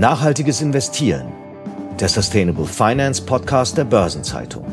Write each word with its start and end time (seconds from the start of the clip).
Nachhaltiges 0.00 0.62
Investieren, 0.62 1.30
der 2.00 2.08
Sustainable 2.08 2.64
Finance 2.64 3.20
Podcast 3.20 3.76
der 3.76 3.84
Börsenzeitung. 3.84 4.64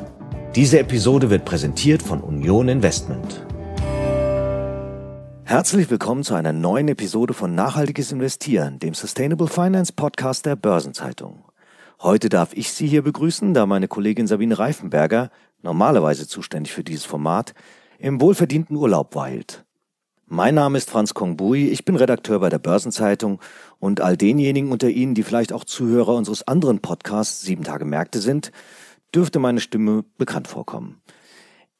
Diese 0.55 0.79
Episode 0.79 1.29
wird 1.29 1.43
präsentiert 1.43 2.01
von 2.01 2.21
Union 2.21 2.69
Investment. 2.69 3.45
Herzlich 5.43 5.89
willkommen 5.89 6.23
zu 6.23 6.33
einer 6.33 6.53
neuen 6.53 6.87
Episode 6.87 7.33
von 7.33 7.55
Nachhaltiges 7.55 8.13
Investieren, 8.13 8.79
dem 8.79 8.93
Sustainable 8.93 9.49
Finance 9.49 9.91
Podcast 9.91 10.45
der 10.45 10.55
Börsenzeitung. 10.55 11.43
Heute 12.01 12.29
darf 12.29 12.53
ich 12.53 12.71
Sie 12.71 12.87
hier 12.87 13.01
begrüßen, 13.01 13.53
da 13.53 13.65
meine 13.65 13.89
Kollegin 13.89 14.27
Sabine 14.27 14.57
Reifenberger, 14.57 15.29
normalerweise 15.61 16.25
zuständig 16.25 16.71
für 16.71 16.85
dieses 16.85 17.03
Format, 17.03 17.53
im 17.99 18.21
wohlverdienten 18.21 18.77
Urlaub 18.77 19.13
weilt. 19.13 19.65
Mein 20.29 20.55
Name 20.55 20.77
ist 20.77 20.89
Franz 20.89 21.13
Kongbui, 21.13 21.69
ich 21.69 21.85
bin 21.85 21.95
Redakteur 21.95 22.41
bei 22.41 22.49
der 22.49 22.59
Börsenzeitung 22.59 23.39
und 23.79 24.01
all 24.01 24.17
denjenigen 24.17 24.73
unter 24.73 24.89
Ihnen, 24.89 25.15
die 25.15 25.23
vielleicht 25.23 25.53
auch 25.53 25.63
Zuhörer 25.63 26.15
unseres 26.15 26.45
anderen 26.45 26.79
Podcasts 26.79 27.43
Sieben 27.43 27.63
Tage 27.63 27.85
Märkte 27.85 28.19
sind, 28.19 28.51
dürfte 29.15 29.39
meine 29.39 29.61
Stimme 29.61 30.03
bekannt 30.17 30.49
vorkommen. 30.49 31.01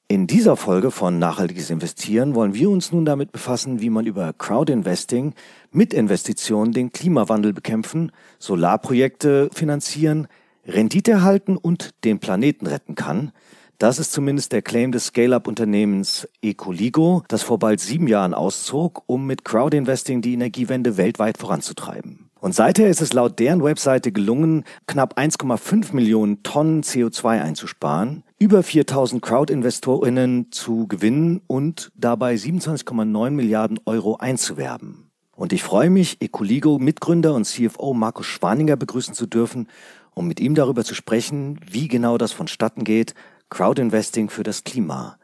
In 0.08 0.28
dieser 0.28 0.55
Folge 0.55 0.91
von 0.91 1.20
Nachhaltiges 1.20 1.70
Investieren 1.70 2.36
wollen 2.36 2.54
wir 2.54 2.70
uns 2.70 2.94
nun 2.94 3.04
damit 3.04 3.34
befassen, 3.34 3.82
wie 3.82 3.90
man 3.90 4.05
über 4.05 4.32
Crowdinvesting 4.32 5.34
mit 5.72 5.94
Investitionen 5.94 6.72
den 6.72 6.94
Klimawandel 6.94 7.52
bekämpfen, 7.52 8.14
Solarprojekte 8.40 9.50
finanzieren, 9.54 10.30
Rendite 10.66 11.12
erhalten 11.12 11.58
und 11.58 11.90
den 12.05 12.20
Planeten 12.20 12.66
retten 12.66 12.96
kann– 12.96 13.34
das 13.77 13.99
ist 13.99 14.12
zumindest 14.12 14.52
der 14.52 14.62
Claim 14.62 14.91
des 14.91 15.08
Scale-up-Unternehmens 15.08 16.27
Ecoligo, 16.41 17.23
das 17.27 17.44
vor 17.44 17.59
bald 17.59 17.80
sieben 17.80 18.08
Jahren 18.08 18.34
auszog, 18.34 19.04
um 19.05 19.26
mit 19.26 19.45
Crowdinvesting 19.45 20.22
die 20.22 20.34
Energiewende 20.34 20.98
weltweit 20.98 21.38
voranzutreiben. 21.38 22.29
Und 22.40 22.54
seither 22.54 22.90
ist 22.90 23.02
es 23.02 23.13
laut 23.13 23.40
deren 23.40 23.63
Webseite 23.63 24.12
gelungen, 24.12 24.63
knapp 24.85 25.18
1,5 25.18 25.93
Millionen 25.93 26.43
Tonnen 26.43 26.84
CO2 26.84 27.41
einzusparen, 27.41 28.24
über 28.40 28.63
4000 28.63 29.21
Crowdinvestorinnen 29.21 30.52
zu 30.52 30.87
gewinnen 30.87 31.41
und 31.48 31.91
dabei 31.96 32.35
27,9 32.35 33.32
Milliarden 33.32 33.80
Euro 33.85 34.18
einzuwerben. 34.18 35.09
Und 35.35 35.54
ich 35.54 35.63
freue 35.63 35.90
mich, 35.90 36.21
Ecoligo 36.21 36.80
Mitgründer 36.80 37.34
und 37.35 37.46
CFO 37.46 37.93
Markus 37.93 38.26
Schwaninger 38.26 38.76
begrüßen 38.76 39.13
zu 39.13 39.27
dürfen, 39.27 39.68
um 40.15 40.27
mit 40.27 40.40
ihm 40.40 40.55
darüber 40.55 40.84
zu 40.84 40.96
sprechen, 40.96 41.59
wie 41.70 41.87
genau 41.87 42.18
das 42.18 42.32
vonstatten 42.32 42.84
geht, 42.84 43.13
Crowdinvesting 43.49 44.29
für 44.29 44.43
das 44.43 44.63
Klima. 44.63 45.17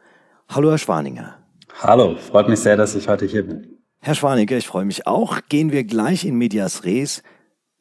Hallo, 0.48 0.70
Herr 0.70 0.78
Schwaninger. 0.78 1.38
Hallo, 1.82 2.16
freut 2.16 2.48
mich 2.48 2.60
sehr, 2.60 2.76
dass 2.76 2.94
ich 2.94 3.08
heute 3.08 3.26
hier 3.26 3.46
bin. 3.46 3.78
Herr 4.00 4.14
Schwaninger, 4.14 4.56
ich 4.56 4.66
freue 4.66 4.84
mich 4.84 5.06
auch. 5.06 5.40
Gehen 5.48 5.72
wir 5.72 5.84
gleich 5.84 6.24
in 6.24 6.36
Medias 6.36 6.84
Res. 6.84 7.22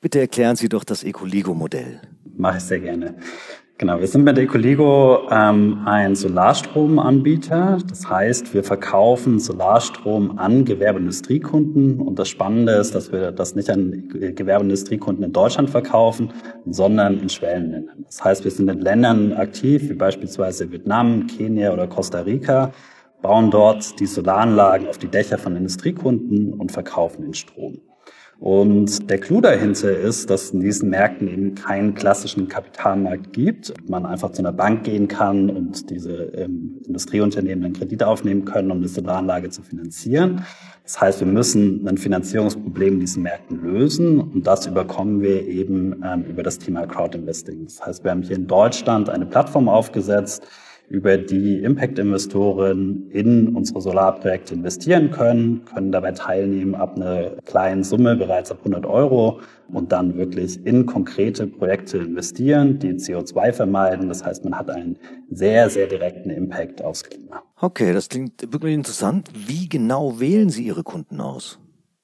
Bitte 0.02 0.20
erklären 0.20 0.56
Sie 0.56 0.70
doch 0.70 0.84
das 0.84 1.04
Ecoligo-Modell. 1.04 2.02
Mache 2.36 2.58
ich 2.58 2.64
sehr 2.64 2.80
gerne. 2.80 3.16
Genau, 3.80 4.00
wir 4.00 4.08
sind 4.08 4.24
mit 4.24 4.38
Ecoligo 4.38 5.28
ähm, 5.32 5.82
ein 5.86 6.16
Solarstromanbieter. 6.16 7.80
Das 7.90 8.08
heißt, 8.08 8.54
wir 8.54 8.64
verkaufen 8.64 9.40
Solarstrom 9.40 10.38
an 10.38 10.64
Gewerbeindustriekunden. 10.64 12.00
Und 12.00 12.20
das 12.20 12.30
Spannende 12.30 12.74
ist, 12.74 12.94
dass 12.94 13.12
wir 13.12 13.32
das 13.32 13.56
nicht 13.56 13.72
an 13.72 14.10
Gewerbeindustriekunden 14.10 15.26
in 15.26 15.34
Deutschland 15.34 15.72
verkaufen, 15.72 16.32
sondern 16.68 17.20
in 17.20 17.30
Schwellenländern. 17.30 18.06
Das 18.06 18.24
heißt, 18.24 18.44
wir 18.44 18.52
sind 18.52 18.70
in 18.70 18.80
Ländern 18.80 19.34
aktiv, 19.34 19.90
wie 19.90 19.96
beispielsweise 19.96 20.72
Vietnam, 20.72 21.26
Kenia 21.26 21.74
oder 21.74 21.88
Costa 21.88 22.20
Rica, 22.22 22.72
bauen 23.24 23.50
dort 23.50 24.00
die 24.00 24.06
Solaranlagen 24.06 24.88
auf 24.88 25.00
die 25.00 25.08
Dächer 25.08 25.40
von 25.40 25.56
Industriekunden 25.56 26.54
und 26.54 26.72
verkaufen 26.72 27.24
den 27.24 27.34
Strom. 27.34 27.80
Und 28.40 29.10
der 29.10 29.20
Clou 29.20 29.40
dahinter 29.40 29.98
ist, 29.98 30.30
dass 30.30 30.46
es 30.46 30.52
in 30.52 30.60
diesen 30.60 30.90
Märkten 30.90 31.28
eben 31.28 31.56
keinen 31.56 31.94
klassischen 31.94 32.48
Kapitalmarkt 32.48 33.32
gibt. 33.32 33.74
Man 33.90 34.06
einfach 34.06 34.32
zu 34.32 34.42
einer 34.42 34.52
Bank 34.52 34.84
gehen 34.84 35.08
kann 35.08 35.50
und 35.50 35.90
diese 35.90 36.14
ähm, 36.36 36.82
Industrieunternehmen 36.86 37.64
dann 37.64 37.74
Kredite 37.74 38.08
aufnehmen 38.08 38.44
können, 38.44 38.72
um 38.72 38.80
eine 38.80 38.88
Solaranlage 38.88 39.50
zu 39.50 39.62
finanzieren. 39.62 40.44
Das 40.84 41.00
heißt, 41.00 41.20
wir 41.22 41.28
müssen 41.28 41.88
ein 41.88 41.98
Finanzierungsproblem 41.98 42.96
in 42.96 43.00
diesen 43.00 43.24
Märkten 43.24 43.62
lösen 43.62 44.20
und 44.20 44.46
das 44.46 44.68
überkommen 44.68 45.22
wir 45.22 45.48
eben 45.48 46.04
ähm, 46.04 46.26
über 46.26 46.44
das 46.44 46.60
Thema 46.60 46.86
Crowdinvesting. 46.86 47.64
Das 47.64 47.86
heißt, 47.86 48.04
wir 48.04 48.12
haben 48.12 48.24
hier 48.24 48.36
in 48.36 48.48
Deutschland 48.48 49.10
eine 49.10 49.26
Plattform 49.26 49.70
aufgesetzt, 49.70 50.46
über 50.90 51.18
die 51.18 51.64
Impact-Investoren 51.64 53.10
in 53.10 53.56
unsere 53.56 53.82
Solarprojekte 53.82 54.54
investieren 54.54 55.12
können, 55.12 55.66
können 55.66 55.92
dabei 55.92 56.12
teilnehmen 56.12 56.76
ab 56.76 56.96
einer 56.96 57.32
kleinen 57.46 57.84
Summe, 57.84 58.16
bereits 58.16 58.52
ab 58.52 58.60
100 58.60 58.86
Euro 58.86 59.40
und 59.70 59.92
dann 59.92 60.18
wirklich 60.18 60.64
in 60.66 60.86
konkrete 60.86 61.48
Projekte 61.48 61.98
investieren, 61.98 62.80
die 62.80 62.94
CO2 62.94 63.54
vermeiden. 63.54 64.08
Das 64.08 64.24
heißt, 64.24 64.44
man 64.44 64.58
hat 64.58 64.70
einen 64.70 64.98
sehr, 65.32 65.70
sehr 65.70 65.88
direkten 65.88 66.30
Impact 66.30 66.84
aufs 66.84 67.04
Klima. 67.04 67.42
Okay, 67.60 67.94
das 67.94 68.10
klingt 68.10 68.54
wirklich 68.54 68.74
interessant. 68.74 69.30
Wie 69.48 69.70
genau 69.70 70.20
wählen 70.20 70.50
Sie 70.50 70.66
Ihre 70.66 70.84
Kunden 70.84 71.22
aus? 71.22 71.60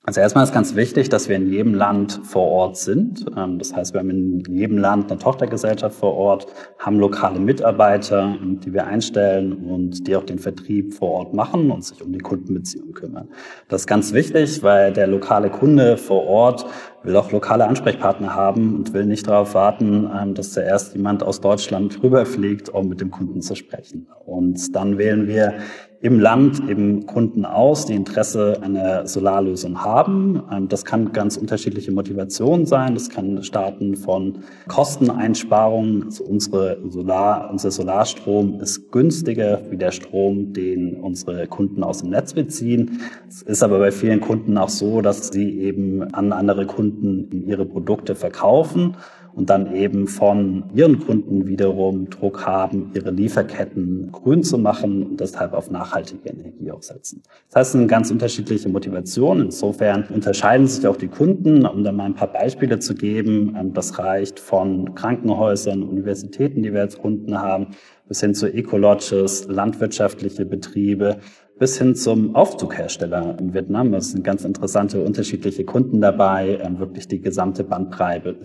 Also 0.09 0.21
erstmal 0.21 0.43
ist 0.43 0.55
ganz 0.55 0.75
wichtig, 0.75 1.09
dass 1.09 1.29
wir 1.29 1.35
in 1.35 1.51
jedem 1.51 1.75
Land 1.75 2.19
vor 2.23 2.47
Ort 2.47 2.77
sind. 2.77 3.27
Ähm, 3.37 3.59
das 3.59 3.75
heißt, 3.75 3.93
wir 3.93 3.99
haben 3.99 4.09
in 4.09 4.43
jedem 4.49 4.79
Land 4.79 5.11
eine 5.11 5.19
Tochtergesellschaft 5.19 5.95
vor 5.95 6.15
Ort, 6.15 6.47
haben 6.79 6.97
lokale 6.97 7.39
Mitarbeiter, 7.39 8.35
die 8.41 8.73
wir 8.73 8.87
einstellen 8.87 9.53
und 9.53 10.07
die 10.07 10.15
auch 10.15 10.23
den 10.23 10.39
Vertrieb 10.39 10.95
vor 10.95 11.11
Ort 11.11 11.35
machen 11.35 11.69
und 11.69 11.85
sich 11.85 12.01
um 12.01 12.11
die 12.11 12.17
Kundenbeziehung 12.17 12.93
kümmern. 12.93 13.27
Das 13.67 13.81
ist 13.81 13.87
ganz 13.87 14.11
wichtig, 14.11 14.63
weil 14.63 14.93
der 14.93 15.05
lokale 15.05 15.51
Kunde 15.51 15.95
vor 15.95 16.25
Ort 16.25 16.65
will 17.03 17.15
auch 17.15 17.31
lokale 17.31 17.67
Ansprechpartner 17.67 18.33
haben 18.33 18.75
und 18.75 18.93
will 18.93 19.05
nicht 19.05 19.27
darauf 19.27 19.53
warten, 19.53 20.09
ähm, 20.11 20.33
dass 20.33 20.53
zuerst 20.53 20.95
jemand 20.95 21.21
aus 21.21 21.39
Deutschland 21.39 22.01
rüberfliegt, 22.01 22.69
um 22.69 22.89
mit 22.89 22.99
dem 22.99 23.11
Kunden 23.11 23.43
zu 23.43 23.53
sprechen. 23.53 24.07
Und 24.25 24.75
dann 24.75 24.97
wählen 24.97 25.27
wir 25.27 25.53
im 26.01 26.19
Land 26.19 26.67
eben 26.69 27.05
Kunden 27.05 27.45
aus, 27.45 27.85
die 27.85 27.93
Interesse 27.93 28.57
an 28.61 28.75
einer 28.75 29.07
Solarlösung 29.07 29.83
haben. 29.83 30.41
Ähm, 30.51 30.67
das 30.67 30.85
kann 30.85 31.11
ganz 31.11 31.37
unterschiedliche 31.37 31.91
Motivationen 31.91 32.65
sein. 32.65 32.93
Das 32.93 33.09
kann 33.09 33.43
starten 33.43 33.95
von 33.95 34.39
Kosteneinsparungen. 34.67 36.03
Also 36.05 36.23
unsere 36.23 36.79
Solar, 36.89 37.49
unser 37.51 37.71
Solarstrom 37.71 38.59
ist 38.61 38.91
günstiger 38.91 39.61
wie 39.69 39.77
der 39.77 39.91
Strom, 39.91 40.53
den 40.53 40.95
unsere 40.95 41.47
Kunden 41.47 41.83
aus 41.83 41.99
dem 41.99 42.09
Netz 42.11 42.33
beziehen. 42.33 43.01
Es 43.27 43.41
ist 43.41 43.63
aber 43.63 43.79
bei 43.79 43.91
vielen 43.91 44.21
Kunden 44.21 44.57
auch 44.57 44.69
so, 44.69 45.01
dass 45.01 45.27
sie 45.27 45.59
eben 45.59 46.03
an 46.13 46.31
andere 46.33 46.65
Kunden 46.65 46.79
Kunden 46.79 47.47
ihre 47.47 47.65
Produkte 47.65 48.15
verkaufen 48.15 48.95
und 49.33 49.49
dann 49.49 49.75
eben 49.75 50.07
von 50.07 50.63
ihren 50.73 50.99
Kunden 50.99 51.47
wiederum 51.47 52.09
Druck 52.09 52.45
haben, 52.45 52.91
ihre 52.93 53.11
Lieferketten 53.11 54.11
grün 54.11 54.43
zu 54.43 54.57
machen 54.57 55.03
und 55.03 55.19
deshalb 55.19 55.53
auf 55.53 55.71
nachhaltige 55.71 56.29
Energie 56.29 56.71
aufsetzen. 56.71 57.23
Das 57.47 57.55
heißt, 57.55 57.67
es 57.69 57.79
sind 57.79 57.87
ganz 57.87 58.11
unterschiedliche 58.11 58.69
Motivationen. 58.69 59.45
Insofern 59.45 60.05
unterscheiden 60.13 60.67
sich 60.67 60.85
auch 60.87 60.97
die 60.97 61.07
Kunden. 61.07 61.65
Um 61.65 61.83
da 61.83 61.91
mal 61.91 62.05
ein 62.05 62.15
paar 62.15 62.31
Beispiele 62.31 62.79
zu 62.79 62.95
geben, 62.95 63.55
ähm, 63.59 63.73
das 63.73 63.97
reicht 63.99 64.39
von 64.39 64.95
Krankenhäusern, 64.95 65.83
Universitäten, 65.83 66.63
die 66.63 66.73
wir 66.73 66.81
als 66.81 66.97
Kunden 66.97 67.39
haben, 67.39 67.67
bis 68.07 68.21
hin 68.21 68.33
zu 68.33 68.51
Ecolodges, 68.51 69.47
landwirtschaftliche 69.47 70.45
Betriebe, 70.45 71.19
bis 71.59 71.77
hin 71.77 71.95
zum 71.95 72.35
Aufzughersteller 72.35 73.37
in 73.39 73.53
Vietnam. 73.53 73.93
Es 73.93 74.11
sind 74.11 74.23
ganz 74.23 74.45
interessante 74.45 75.03
unterschiedliche 75.03 75.65
Kunden 75.65 76.01
dabei, 76.01 76.59
ähm, 76.63 76.79
wirklich 76.79 77.07
die 77.07 77.21
gesamte 77.21 77.63
Bandbreite 77.63 78.35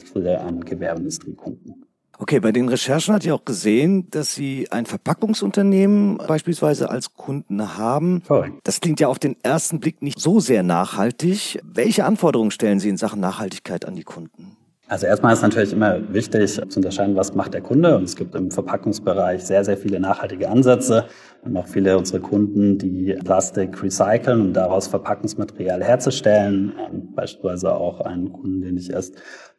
an 0.40 0.60
Gewerbeindustriekunden. 0.60 1.84
Okay, 2.18 2.38
bei 2.38 2.52
den 2.52 2.68
Recherchen 2.68 3.12
hat 3.12 3.24
ihr 3.24 3.34
auch 3.34 3.44
gesehen, 3.44 4.08
dass 4.10 4.34
Sie 4.34 4.68
ein 4.70 4.86
Verpackungsunternehmen 4.86 6.18
beispielsweise 6.18 6.88
als 6.88 7.14
Kunden 7.14 7.76
haben. 7.76 8.22
Correct. 8.26 8.54
Das 8.62 8.80
klingt 8.80 9.00
ja 9.00 9.08
auf 9.08 9.18
den 9.18 9.36
ersten 9.42 9.80
Blick 9.80 10.00
nicht 10.00 10.20
so 10.20 10.38
sehr 10.38 10.62
nachhaltig. 10.62 11.60
Welche 11.64 12.04
Anforderungen 12.04 12.52
stellen 12.52 12.78
Sie 12.78 12.88
in 12.88 12.96
Sachen 12.96 13.20
Nachhaltigkeit 13.20 13.84
an 13.84 13.96
die 13.96 14.04
Kunden? 14.04 14.56
Also 14.86 15.06
erstmal 15.06 15.32
ist 15.32 15.40
natürlich 15.40 15.72
immer 15.72 16.12
wichtig 16.12 16.60
zu 16.68 16.76
unterscheiden, 16.76 17.16
was 17.16 17.34
macht 17.34 17.54
der 17.54 17.62
Kunde. 17.62 17.96
Und 17.96 18.04
es 18.04 18.16
gibt 18.16 18.34
im 18.34 18.50
Verpackungsbereich 18.50 19.42
sehr, 19.42 19.64
sehr 19.64 19.78
viele 19.78 19.98
nachhaltige 19.98 20.50
Ansätze. 20.50 21.06
Haben 21.42 21.56
auch 21.56 21.66
viele 21.66 21.96
unserer 21.96 22.20
Kunden, 22.20 22.76
die 22.76 23.16
Plastik 23.24 23.82
recyceln, 23.82 24.40
um 24.42 24.52
daraus 24.52 24.86
Verpackungsmaterial 24.88 25.82
herzustellen. 25.82 26.74
Beispielsweise 27.14 27.74
auch 27.74 28.02
einen 28.02 28.30
Kunden, 28.30 28.60
den 28.60 28.76
ich 28.76 28.90
erst 28.90 29.16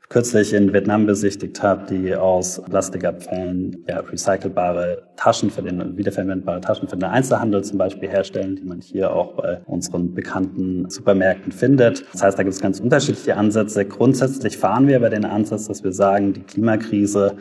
kürzlich 0.10 0.54
in 0.54 0.72
Vietnam 0.74 1.06
besichtigt 1.06 1.62
habe, 1.63 1.86
die 1.90 2.16
aus 2.16 2.62
Plastikabfällen 2.69 3.86
ja, 3.88 4.00
recycelbare 4.00 5.04
Taschen 5.16 5.50
für 5.50 5.62
den, 5.62 5.98
wiederverwendbare 5.98 6.62
Taschen 6.62 6.88
für 6.88 6.96
den 6.96 7.06
Einzelhandel 7.06 7.63
zum 7.63 7.78
Beispiel 7.78 8.10
herstellen, 8.10 8.56
die 8.56 8.63
man 8.63 8.81
hier 8.81 9.12
auch 9.12 9.34
bei 9.34 9.62
unseren 9.66 10.13
bekannten 10.13 10.90
Supermärkten 10.90 11.52
findet. 11.52 12.06
Das 12.13 12.24
heißt, 12.24 12.38
da 12.38 12.44
gibt 12.44 12.56
es 12.56 12.62
ganz 12.62 12.80
unterschiedliche 12.80 13.36
Ansätze. 13.36 13.86
Grundsätzlich 13.86 14.57
fahren 14.57 14.88
wir 14.88 15.00
bei 15.00 15.10
den 15.10 15.25
Ansatz, 15.25 15.68
dass 15.68 15.84
wir 15.84 15.92
sagen, 15.92 16.34
die 16.34 16.42
Klimakrise 16.42 17.38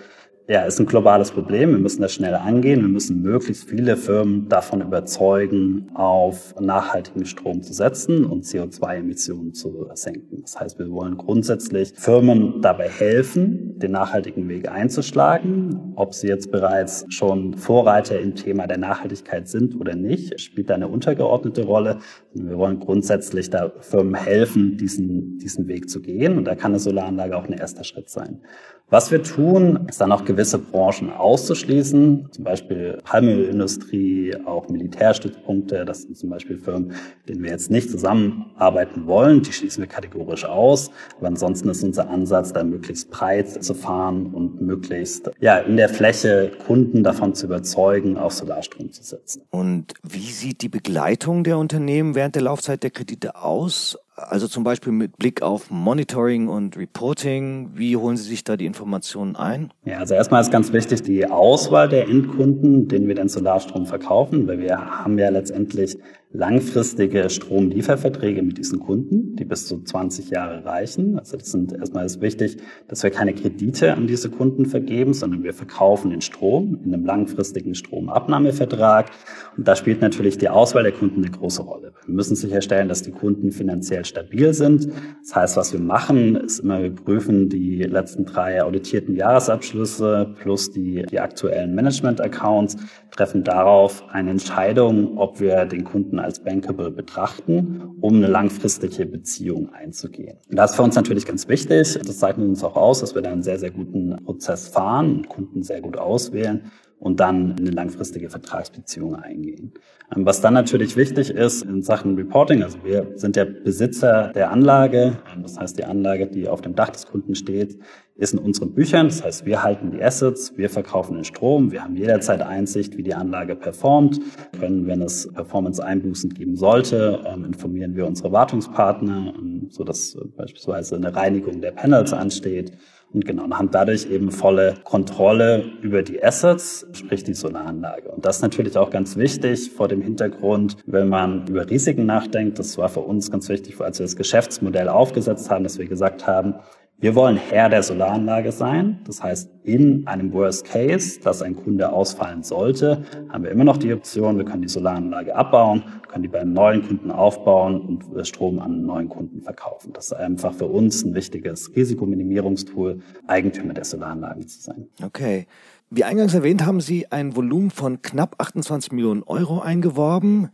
ja, 0.47 0.65
ist 0.65 0.79
ein 0.79 0.85
globales 0.85 1.31
Problem. 1.31 1.71
Wir 1.71 1.79
müssen 1.79 2.03
das 2.03 2.13
schnell 2.13 2.35
angehen. 2.35 2.83
Wir 2.83 2.89
müssen 2.89 3.23
möglichst 3.23 3.67
viele 3.67 3.97
Firmen 3.97 4.47
davon 4.49 4.83
überzeugen, 4.83 5.91
auf 5.95 6.55
nachhaltigen 6.61 7.25
Strom 7.25 7.63
zu 7.63 7.73
setzen 7.73 8.27
und 8.27 8.45
CO2-Emissionen 8.45 9.55
zu 9.55 9.89
senken. 9.95 10.43
Das 10.43 10.61
heißt, 10.61 10.79
wir 10.79 10.91
wollen 10.91 11.17
grundsätzlich 11.17 11.95
Firmen 11.97 12.61
dabei 12.61 12.91
helfen, 12.91 13.79
den 13.79 13.93
nachhaltigen 13.93 14.47
Weg 14.51 14.69
einzuschlagen. 14.71 15.95
Ob 15.97 16.13
sie 16.13 16.29
jetzt 16.29 16.51
bereits 16.51 17.07
schon 17.09 17.55
Vorreiter 17.55 18.21
im 18.21 18.35
Thema 18.35 18.67
der 18.67 18.79
Nachhaltigkeit 18.79 19.49
sind 19.49 19.81
oder 19.81 19.97
nicht, 19.97 20.39
spielt 20.43 20.69
da 20.69 20.75
eine 20.75 20.89
untergeordnete 20.89 21.65
Rolle. 21.65 22.01
Wir 22.35 22.59
wollen 22.59 22.81
grundsätzlich 22.81 23.49
da 23.49 23.73
Firmen 23.81 24.15
helfen, 24.15 24.77
diesen, 24.77 25.39
diesen 25.39 25.69
Weg 25.69 25.89
zu 25.89 26.03
gehen. 26.03 26.37
Und 26.37 26.45
da 26.45 26.55
kann 26.55 26.73
eine 26.73 26.81
Solaranlage 26.81 27.35
auch 27.35 27.45
ein 27.45 27.55
erster 27.55 27.85
Schritt 27.85 28.11
sein. 28.11 28.43
Was 28.91 29.11
wir 29.11 29.23
tun, 29.23 29.87
ist 29.89 30.01
dann 30.01 30.13
auch 30.13 30.25
gewisse 30.35 30.59
Branchen 30.59 31.11
auszuschließen, 31.13 32.29
zum 32.31 32.45
Beispiel 32.45 32.99
Palmölindustrie, 33.05 34.35
auch 34.45 34.69
Militärstützpunkte. 34.69 35.85
Das 35.85 36.03
sind 36.03 36.17
zum 36.17 36.31
Beispiel 36.31 36.59
Firmen, 36.59 36.93
denen 37.29 37.43
wir 37.43 37.51
jetzt 37.51 37.71
nicht 37.71 37.89
zusammenarbeiten 37.89 39.07
wollen. 39.07 39.43
Die 39.43 39.53
schließen 39.53 39.83
wir 39.83 39.89
kategorisch 39.89 40.45
aus. 40.45 40.91
Aber 41.19 41.29
ansonsten 41.29 41.69
ist 41.69 41.85
unser 41.85 42.11
Ansatz, 42.11 42.53
da 42.53 42.65
möglichst 42.65 43.11
breit 43.11 43.63
zu 43.63 43.75
fahren 43.75 44.27
und 44.35 44.61
möglichst 44.61 45.31
ja 45.41 45.59
in 45.59 45.77
der 45.77 45.89
Fläche 45.89 46.51
Kunden 46.67 47.05
davon 47.05 47.35
zu 47.35 47.47
überzeugen, 47.47 48.17
auf 48.17 48.33
Solarstrom 48.33 48.91
zu 48.91 49.05
setzen. 49.05 49.43
Und 49.51 49.95
wie 50.03 50.33
sieht 50.33 50.63
die 50.63 50.69
Begleitung 50.69 51.45
der 51.45 51.59
Unternehmen 51.59 52.17
während 52.17 52.35
der 52.35 52.43
Laufzeit 52.43 52.83
der 52.83 52.91
Kredite 52.91 53.37
aus? 53.37 53.97
Also 54.17 54.47
zum 54.47 54.63
Beispiel 54.63 54.93
mit 54.93 55.17
Blick 55.17 55.43
auf 55.43 55.73
Monitoring 55.73 56.47
und 56.47 56.77
Reporting. 56.77 57.71
Wie 57.75 57.97
holen 57.97 58.17
Sie 58.17 58.29
sich 58.29 58.45
da 58.45 58.57
die 58.57 58.65
Informationen 58.65 59.35
ein? 59.35 59.73
Ja, 59.85 59.99
also 59.99 60.15
erstmal 60.15 60.41
ist 60.41 60.53
ganz 60.53 60.73
wichtig 60.73 61.03
die 61.03 61.27
Auswahl 61.27 61.89
der 61.89 62.07
Endkunden, 62.09 62.87
denen 62.87 63.09
wir 63.09 63.17
den 63.17 63.29
Solarstrom 63.29 63.87
verkaufen, 63.87 64.47
weil 64.47 64.61
wir 64.61 64.79
haben 64.79 65.19
ja 65.19 65.31
letztendlich 65.31 65.99
langfristige 66.35 67.31
Stromlieferverträge 67.31 68.43
mit 68.43 68.59
diesen 68.59 68.81
Kunden, 68.81 69.37
die 69.37 69.45
bis 69.45 69.69
zu 69.69 69.81
20 69.81 70.31
Jahre 70.31 70.65
reichen. 70.65 71.17
Also 71.17 71.37
das 71.37 71.53
sind 71.53 71.73
erstmal 71.73 72.05
ist 72.05 72.21
wichtig, 72.21 72.57
dass 72.89 73.05
wir 73.05 73.11
keine 73.11 73.35
Kredite 73.35 73.95
an 73.95 74.09
diese 74.09 74.31
Kunden 74.31 74.67
vergeben, 74.67 75.15
sondern 75.15 75.45
wir 75.45 75.55
verkaufen 75.55 76.11
den 76.11 76.21
Strom 76.21 76.81
in 76.85 76.93
einem 76.93 77.07
langfristigen 77.07 77.77
Stromabnahmevertrag. 77.77 79.13
Und 79.57 79.69
da 79.69 79.77
spielt 79.77 80.01
natürlich 80.01 80.37
die 80.37 80.49
Auswahl 80.49 80.83
der 80.83 80.91
Kunden 80.91 81.23
eine 81.23 81.31
große 81.31 81.63
Rolle. 81.63 81.93
Wir 82.05 82.15
müssen 82.15 82.35
sicherstellen, 82.35 82.89
dass 82.89 83.03
die 83.03 83.13
Kunden 83.13 83.53
finanziell 83.53 84.05
stabil 84.05 84.53
sind. 84.55 84.89
Das 85.23 85.37
heißt, 85.37 85.57
was 85.57 85.73
wir 85.73 85.81
machen, 85.81 86.35
ist 86.35 86.59
immer, 86.59 86.83
wir 86.83 86.93
prüfen 86.93 87.49
die 87.49 87.85
letzten 87.85 88.25
drei 88.25 88.61
auditierten 88.61 89.15
Jahresabschlüsse 89.15 90.35
plus 90.41 90.73
die, 90.73 91.05
die 91.09 91.21
aktuellen 91.21 91.77
Management-Accounts, 91.77 92.77
treffen 93.13 93.45
darauf 93.45 94.03
eine 94.11 94.33
Entscheidung, 94.33 95.17
ob 95.19 95.39
wir 95.39 95.67
den 95.67 95.85
Kunden 95.85 96.19
als 96.25 96.41
bankable 96.41 96.91
betrachten, 96.91 97.97
um 98.01 98.17
eine 98.17 98.27
langfristige 98.27 99.07
Beziehung 99.07 99.73
einzugehen. 99.73 100.39
Und 100.51 100.57
das 100.57 100.73
ist 100.73 100.77
für 100.77 100.83
uns 100.83 100.97
natürlich 100.97 101.27
ganz 101.27 101.49
wichtig. 101.49 101.99
Das 102.05 102.19
zeichnet 102.19 102.49
uns 102.49 102.65
auch 102.65 102.77
aus, 102.77 103.01
dass 103.01 103.15
wir 103.15 103.23
da 103.23 103.31
einen 103.31 103.43
sehr, 103.43 103.59
sehr 103.59 103.71
guten 103.71 104.17
Prozess 104.25 104.69
fahren 104.69 105.17
und 105.17 105.29
Kunden 105.29 105.63
sehr 105.63 105.81
gut 105.81 105.97
auswählen 105.97 106.71
und 106.99 107.21
dann 107.21 107.57
eine 107.59 107.71
langfristige 107.71 108.31
Vertragsbeziehung 108.31 109.17
eingehen. 109.17 109.73
Ähm, 110.15 110.25
was 110.25 110.41
dann 110.41 110.55
natürlich 110.55 110.97
wichtig 110.97 111.31
ist 111.31 111.63
in 111.63 111.83
Sachen 111.83 112.17
Reporting, 112.17 112.63
also 112.63 112.79
wir 112.85 113.13
sind 113.15 113.37
der 113.37 113.45
Besitzer 113.45 114.33
der 114.35 114.51
Anlage, 114.51 115.19
ähm, 115.35 115.43
das 115.43 115.59
heißt 115.59 115.79
die 115.79 115.85
Anlage, 115.85 116.27
die 116.27 116.49
auf 116.49 116.61
dem 116.61 116.75
Dach 116.75 116.91
des 116.91 117.07
Kunden 117.07 117.35
steht, 117.35 117.79
ist 118.17 118.33
in 118.33 118.39
unseren 118.39 118.75
Büchern, 118.75 119.09
das 119.09 119.25
heißt 119.25 119.45
wir 119.45 119.63
halten 119.63 119.91
die 119.91 120.03
Assets, 120.03 120.57
wir 120.57 120.71
verkaufen 120.71 121.15
den 121.15 121.25
Strom, 121.25 121.73
wir 121.73 121.83
haben 121.83 121.97
jederzeit 121.97 122.43
Einsicht, 122.43 122.97
wie 122.97 123.03
die 123.03 123.15
Anlage 123.15 123.57
performt, 123.57 124.21
können, 124.59 124.87
wenn 124.87 125.03
es 125.03 125.31
Performance-Einbußen 125.33 126.31
geben 126.31 126.57
sollte, 126.57 127.23
ähm, 127.27 127.45
informieren 127.45 127.97
wir 127.97 128.07
unsere 128.07 128.33
Wartungspartner, 128.33 129.35
so 129.71 129.85
dass 129.85 130.17
beispielsweise 130.37 130.97
eine 130.97 131.15
Reinigung 131.15 131.61
der 131.61 131.73
Panels 131.73 132.13
ansteht 132.13 132.73
und 133.15 133.25
genau, 133.25 133.45
und 133.45 133.57
haben 133.57 133.71
dadurch 133.71 134.11
eben 134.11 134.33
volle 134.33 134.75
Kontrolle 134.83 135.65
über 135.83 136.03
die 136.03 136.23
Assets, 136.23 136.87
sprich 136.93 137.23
die 137.23 137.35
Solaranlage. 137.35 138.11
Und 138.11 138.25
das 138.27 138.37
ist 138.37 138.43
natürlich 138.43 138.77
auch 138.77 138.91
ganz 138.91 139.17
wichtig 139.17 139.71
vor 139.71 139.87
dem 139.87 140.03
Hintergrund, 140.03 140.77
wenn 140.87 141.09
man 141.09 141.47
über 141.47 141.71
Risiken 141.71 142.07
nachdenkt. 142.07 142.59
Das 142.59 142.77
war 142.77 142.89
für 142.89 143.01
uns 143.01 143.31
ganz 143.31 143.49
wichtig, 143.49 143.81
als 143.81 144.01
wir 144.01 144.05
das 144.05 144.17
Geschäftsmodell 144.17 144.89
aufgesetzt 144.89 145.49
haben, 145.49 145.63
dass 145.63 145.79
wir 145.79 145.87
gesagt 145.87 146.27
haben, 146.27 146.57
wir 146.99 147.15
wollen 147.15 147.37
Herr 147.37 147.69
der 147.69 147.83
Solaranlage 147.83 148.53
sein. 148.53 149.01
Das 149.07 149.23
heißt, 149.23 149.51
in 149.65 150.07
einem 150.07 150.33
Worst 150.33 150.65
Case, 150.65 151.21
dass 151.21 151.43
ein 151.43 151.57
Kunde 151.57 151.93
ausfallen 151.93 152.43
sollte, 152.43 153.05
haben 153.29 153.45
wir 153.45 153.51
immer 153.51 153.65
noch 153.65 153.77
die 153.77 153.93
Option, 153.93 154.39
wir 154.39 154.45
können 154.45 154.63
die 154.63 154.69
Solaranlage 154.69 155.35
abbauen, 155.35 155.83
können 156.09 156.23
die 156.23 156.29
beim 156.29 156.53
neuen 156.53 156.87
Kunden 156.87 157.11
aufbauen 157.11 157.81
und 157.81 158.27
Strom 158.27 158.59
an 158.59 158.73
einen 158.73 158.87
neuen 158.87 159.09
Kunden 159.09 159.43
verkaufen. 159.43 159.93
Das 159.93 160.07
ist 160.07 160.13
einfach 160.15 160.55
für 160.55 160.67
uns 160.67 161.05
ein 161.05 161.15
wichtiges 161.15 161.75
Risikominimierungstool, 161.75 163.01
Eigentümer 163.27 163.75
der 163.75 163.85
Solaranlagen 163.85 164.47
zu 164.47 164.63
sein. 164.63 164.87
Okay. 165.05 165.47
Wie 165.91 166.05
eingangs 166.05 166.35
erwähnt, 166.35 166.65
haben 166.65 166.81
Sie 166.81 167.13
ein 167.13 167.37
Volumen 167.37 167.71
von 167.71 168.03
knapp 168.03 168.37
28 168.39 168.93
Millionen 168.93 169.23
Euro 169.23 169.61
eingeworben. 169.61 170.51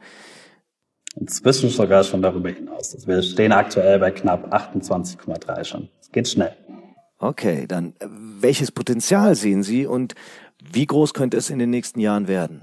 Inzwischen 1.17 1.71
sogar 1.71 2.05
schon 2.05 2.23
darüber 2.23 2.51
hinaus. 2.51 2.95
Also 2.95 3.07
wir 3.07 3.23
stehen 3.23 3.53
aktuell 3.53 3.99
bei 3.99 4.11
knapp 4.11 4.53
28,3 4.55 5.65
schon. 5.65 5.89
Es 6.01 6.11
geht 6.13 6.29
schnell. 6.29 6.53
Okay, 7.19 7.67
dann 7.67 7.95
äh, 7.99 8.07
welches 8.41 8.71
Potenzial 8.73 9.35
sehen 9.35 9.63
Sie 9.63 9.87
und 9.87 10.15
wie 10.73 10.87
groß 10.87 11.15
könnte 11.15 11.37
es 11.37 11.51
in 11.51 11.59
den 11.59 11.71
nächsten 11.71 12.01
Jahren 12.01 12.29
werden? 12.29 12.63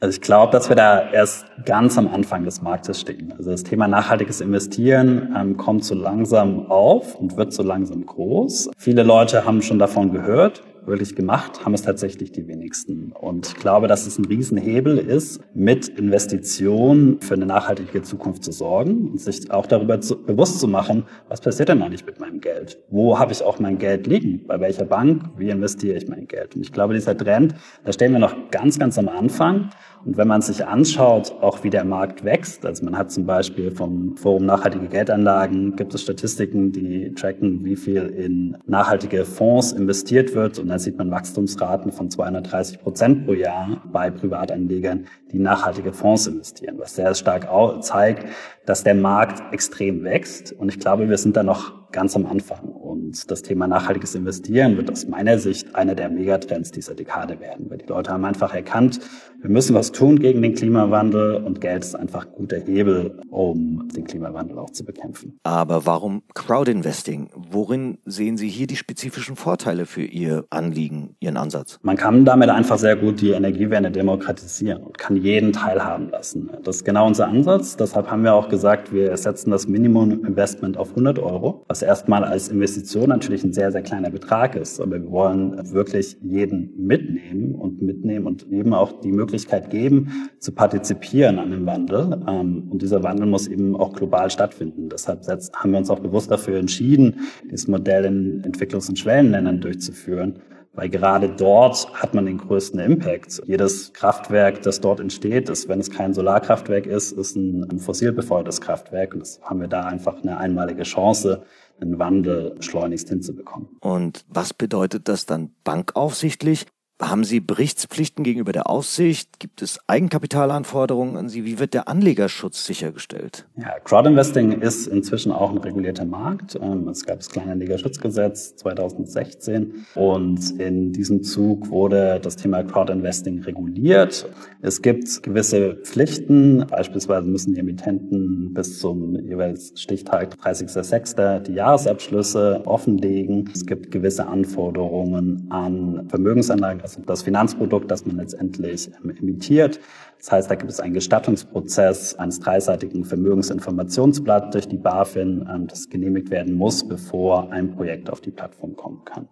Also 0.00 0.16
ich 0.16 0.20
glaube, 0.20 0.50
dass 0.50 0.68
wir 0.68 0.74
da 0.74 1.10
erst 1.12 1.46
ganz 1.64 1.96
am 1.96 2.08
Anfang 2.08 2.44
des 2.44 2.60
Marktes 2.60 3.00
stehen. 3.00 3.32
Also 3.36 3.50
das 3.50 3.62
Thema 3.62 3.86
nachhaltiges 3.86 4.40
Investieren 4.40 5.32
ähm, 5.38 5.56
kommt 5.56 5.84
so 5.84 5.94
langsam 5.94 6.70
auf 6.70 7.14
und 7.14 7.36
wird 7.36 7.52
so 7.52 7.62
langsam 7.62 8.04
groß. 8.04 8.70
Viele 8.76 9.04
Leute 9.04 9.44
haben 9.44 9.62
schon 9.62 9.78
davon 9.78 10.12
gehört 10.12 10.62
wirklich 10.86 11.14
gemacht, 11.14 11.64
haben 11.64 11.74
es 11.74 11.82
tatsächlich 11.82 12.32
die 12.32 12.46
wenigsten. 12.46 13.12
Und 13.12 13.46
ich 13.48 13.54
glaube, 13.54 13.88
dass 13.88 14.06
es 14.06 14.18
ein 14.18 14.24
Riesenhebel 14.24 14.98
ist, 14.98 15.40
mit 15.54 15.88
Investitionen 15.88 17.20
für 17.20 17.34
eine 17.34 17.46
nachhaltige 17.46 18.02
Zukunft 18.02 18.44
zu 18.44 18.52
sorgen 18.52 19.10
und 19.10 19.20
sich 19.20 19.50
auch 19.50 19.66
darüber 19.66 20.00
zu, 20.00 20.22
bewusst 20.22 20.60
zu 20.60 20.68
machen, 20.68 21.04
was 21.28 21.40
passiert 21.40 21.68
denn 21.68 21.82
eigentlich 21.82 22.04
mit 22.04 22.20
meinem 22.20 22.40
Geld? 22.40 22.78
Wo 22.90 23.18
habe 23.18 23.32
ich 23.32 23.42
auch 23.42 23.58
mein 23.58 23.78
Geld 23.78 24.06
liegen? 24.06 24.46
Bei 24.46 24.60
welcher 24.60 24.84
Bank? 24.84 25.22
Wie 25.36 25.50
investiere 25.50 25.96
ich 25.96 26.08
mein 26.08 26.26
Geld? 26.26 26.56
Und 26.56 26.62
ich 26.62 26.72
glaube, 26.72 26.94
dieser 26.94 27.16
Trend, 27.16 27.54
da 27.84 27.92
stehen 27.92 28.12
wir 28.12 28.18
noch 28.18 28.50
ganz, 28.50 28.78
ganz 28.78 28.98
am 28.98 29.08
Anfang. 29.08 29.70
Und 30.04 30.16
wenn 30.16 30.26
man 30.26 30.42
sich 30.42 30.66
anschaut, 30.66 31.32
auch 31.40 31.62
wie 31.62 31.70
der 31.70 31.84
Markt 31.84 32.24
wächst, 32.24 32.66
also 32.66 32.84
man 32.84 32.98
hat 32.98 33.12
zum 33.12 33.24
Beispiel 33.24 33.70
vom 33.70 34.16
Forum 34.16 34.46
Nachhaltige 34.46 34.88
Geldanlagen, 34.88 35.76
gibt 35.76 35.94
es 35.94 36.02
Statistiken, 36.02 36.72
die 36.72 37.14
tracken, 37.14 37.64
wie 37.64 37.76
viel 37.76 38.06
in 38.06 38.56
nachhaltige 38.66 39.24
Fonds 39.24 39.72
investiert 39.72 40.34
wird. 40.34 40.58
Und 40.58 40.68
da 40.68 40.78
sieht 40.78 40.98
man 40.98 41.10
Wachstumsraten 41.10 41.92
von 41.92 42.10
230 42.10 42.80
Prozent 42.80 43.26
pro 43.26 43.34
Jahr 43.34 43.82
bei 43.92 44.10
Privatanlegern, 44.10 45.06
die 45.30 45.38
nachhaltige 45.38 45.92
Fonds 45.92 46.26
investieren, 46.26 46.76
was 46.78 46.96
sehr 46.96 47.14
stark 47.14 47.48
zeigt, 47.82 48.26
dass 48.66 48.82
der 48.82 48.94
Markt 48.94 49.42
extrem 49.52 50.02
wächst. 50.02 50.52
Und 50.52 50.68
ich 50.68 50.80
glaube, 50.80 51.08
wir 51.08 51.18
sind 51.18 51.36
da 51.36 51.42
noch 51.42 51.81
ganz 51.92 52.16
am 52.16 52.26
Anfang. 52.26 52.60
Und 52.64 53.30
das 53.30 53.42
Thema 53.42 53.66
nachhaltiges 53.66 54.14
Investieren 54.14 54.76
wird 54.76 54.90
aus 54.90 55.06
meiner 55.06 55.38
Sicht 55.38 55.74
einer 55.74 55.94
der 55.94 56.08
Megatrends 56.08 56.70
dieser 56.70 56.94
Dekade 56.94 57.40
werden, 57.40 57.70
weil 57.70 57.78
die 57.78 57.86
Leute 57.86 58.10
haben 58.10 58.24
einfach 58.24 58.54
erkannt, 58.54 59.00
wir 59.42 59.50
müssen 59.50 59.74
was 59.74 59.90
tun 59.90 60.20
gegen 60.20 60.40
den 60.40 60.54
Klimawandel 60.54 61.34
und 61.34 61.60
Geld 61.60 61.82
ist 61.82 61.96
einfach 61.96 62.26
ein 62.26 62.32
guter 62.32 62.58
Hebel, 62.58 63.18
um 63.28 63.88
den 63.88 64.04
Klimawandel 64.04 64.56
auch 64.56 64.70
zu 64.70 64.84
bekämpfen. 64.84 65.40
Aber 65.42 65.84
warum 65.84 66.22
Crowdinvesting? 66.34 67.30
Worin 67.50 67.98
sehen 68.04 68.36
Sie 68.36 68.48
hier 68.48 68.68
die 68.68 68.76
spezifischen 68.76 69.34
Vorteile 69.34 69.84
für 69.84 70.04
Ihr 70.04 70.44
Anliegen, 70.50 71.16
Ihren 71.18 71.36
Ansatz? 71.36 71.80
Man 71.82 71.96
kann 71.96 72.24
damit 72.24 72.50
einfach 72.50 72.78
sehr 72.78 72.94
gut 72.94 73.20
die 73.20 73.32
Energiewende 73.32 73.90
demokratisieren 73.90 74.84
und 74.84 74.96
kann 74.96 75.16
jeden 75.16 75.52
teilhaben 75.52 76.10
lassen. 76.10 76.48
Das 76.62 76.76
ist 76.76 76.84
genau 76.84 77.08
unser 77.08 77.26
Ansatz. 77.26 77.76
Deshalb 77.76 78.08
haben 78.12 78.22
wir 78.22 78.34
auch 78.34 78.48
gesagt, 78.48 78.92
wir 78.92 79.16
setzen 79.16 79.50
das 79.50 79.66
Minimum 79.66 80.24
Investment 80.24 80.76
auf 80.76 80.90
100 80.90 81.18
Euro, 81.18 81.64
was 81.66 81.81
erstmal 81.82 82.24
als 82.24 82.48
Investition 82.48 83.08
natürlich 83.08 83.44
ein 83.44 83.52
sehr, 83.52 83.72
sehr 83.72 83.82
kleiner 83.82 84.10
Betrag 84.10 84.54
ist. 84.54 84.80
Aber 84.80 85.00
wir 85.00 85.10
wollen 85.10 85.72
wirklich 85.72 86.16
jeden 86.22 86.72
mitnehmen 86.76 87.54
und 87.54 87.82
mitnehmen 87.82 88.26
und 88.26 88.50
eben 88.50 88.74
auch 88.74 89.00
die 89.00 89.12
Möglichkeit 89.12 89.70
geben, 89.70 90.30
zu 90.38 90.52
partizipieren 90.52 91.38
an 91.38 91.50
dem 91.50 91.66
Wandel. 91.66 92.22
Ähm, 92.28 92.68
und 92.70 92.82
dieser 92.82 93.02
Wandel 93.02 93.26
muss 93.26 93.46
eben 93.46 93.76
auch 93.76 93.92
global 93.92 94.30
stattfinden. 94.30 94.88
Deshalb 94.88 95.22
haben 95.54 95.70
wir 95.72 95.78
uns 95.78 95.90
auch 95.90 96.00
bewusst 96.00 96.30
dafür 96.30 96.58
entschieden, 96.58 97.20
dieses 97.44 97.68
Modell 97.68 98.04
in 98.04 98.42
Entwicklungs- 98.42 98.88
und 98.88 98.98
Schwellenländern 98.98 99.60
durchzuführen 99.60 100.38
weil 100.74 100.88
gerade 100.88 101.28
dort 101.28 101.92
hat 101.94 102.14
man 102.14 102.26
den 102.26 102.38
größten 102.38 102.80
Impact. 102.80 103.42
Jedes 103.46 103.92
Kraftwerk, 103.92 104.62
das 104.62 104.80
dort 104.80 105.00
entsteht, 105.00 105.48
ist, 105.48 105.68
wenn 105.68 105.80
es 105.80 105.90
kein 105.90 106.14
Solarkraftwerk 106.14 106.86
ist, 106.86 107.12
ist 107.12 107.36
ein, 107.36 107.78
fossil 107.78 108.12
befeuertes 108.12 108.60
Kraftwerk. 108.60 109.12
Und 109.14 109.20
das 109.20 109.40
haben 109.42 109.60
wir 109.60 109.68
da 109.68 109.84
einfach 109.84 110.22
eine 110.22 110.38
einmalige 110.38 110.84
Chance, 110.84 111.42
einen 111.80 111.98
Wandel 111.98 112.56
schleunigst 112.60 113.08
hinzubekommen. 113.08 113.68
Und 113.80 114.24
was 114.28 114.54
bedeutet 114.54 115.08
das 115.08 115.26
dann 115.26 115.54
bankaufsichtlich? 115.64 116.66
Haben 117.02 117.24
Sie 117.24 117.40
Berichtspflichten 117.40 118.22
gegenüber 118.22 118.52
der 118.52 118.70
Aufsicht? 118.70 119.40
Gibt 119.40 119.60
es 119.60 119.80
Eigenkapitalanforderungen 119.88 121.16
an 121.16 121.28
Sie? 121.28 121.44
Wie 121.44 121.58
wird 121.58 121.74
der 121.74 121.88
Anlegerschutz 121.88 122.64
sichergestellt? 122.64 123.44
Ja, 123.56 123.72
Crowdinvesting 123.82 124.52
ist 124.60 124.86
inzwischen 124.86 125.32
auch 125.32 125.50
ein 125.50 125.58
regulierter 125.58 126.04
Markt. 126.04 126.56
Ähm, 126.62 126.86
es 126.86 127.04
gab 127.04 127.18
das 127.18 127.28
Kleinanlegerschutzgesetz 127.30 128.54
2016 128.54 129.84
und 129.96 130.60
in 130.60 130.92
diesem 130.92 131.24
Zug 131.24 131.70
wurde 131.70 132.20
das 132.22 132.36
Thema 132.36 132.62
Crowdinvesting 132.62 133.42
reguliert. 133.42 134.28
Es 134.60 134.80
gibt 134.80 135.24
gewisse 135.24 135.74
Pflichten. 135.82 136.64
Beispielsweise 136.68 137.26
müssen 137.26 137.54
die 137.54 137.60
Emittenten 137.60 138.54
bis 138.54 138.78
zum 138.78 139.16
jeweils 139.26 139.72
Stichtag 139.74 140.36
30.06. 140.36 141.40
die 141.40 141.54
Jahresabschlüsse 141.54 142.62
offenlegen. 142.64 143.50
Es 143.52 143.66
gibt 143.66 143.90
gewisse 143.90 144.28
Anforderungen 144.28 145.48
an 145.50 146.06
Vermögensanlagen, 146.08 146.80
also 146.96 147.06
das 147.06 147.22
Finanzprodukt, 147.22 147.90
das 147.90 148.06
man 148.06 148.16
letztendlich 148.16 148.90
ähm, 149.02 149.10
emittiert. 149.10 149.80
Das 150.18 150.32
heißt, 150.32 150.50
da 150.50 150.54
gibt 150.54 150.70
es 150.70 150.80
einen 150.80 150.94
Gestattungsprozess 150.94 152.14
eines 152.14 152.40
dreiseitigen 152.40 153.04
Vermögensinformationsblatt 153.04 154.54
durch 154.54 154.68
die 154.68 154.76
BaFin, 154.76 155.48
ähm, 155.52 155.66
das 155.66 155.88
genehmigt 155.88 156.30
werden 156.30 156.54
muss, 156.54 156.86
bevor 156.86 157.50
ein 157.50 157.72
Projekt 157.74 158.10
auf 158.10 158.20
die 158.20 158.30
Plattform 158.30 158.76
kommen 158.76 159.04
kann. 159.04 159.28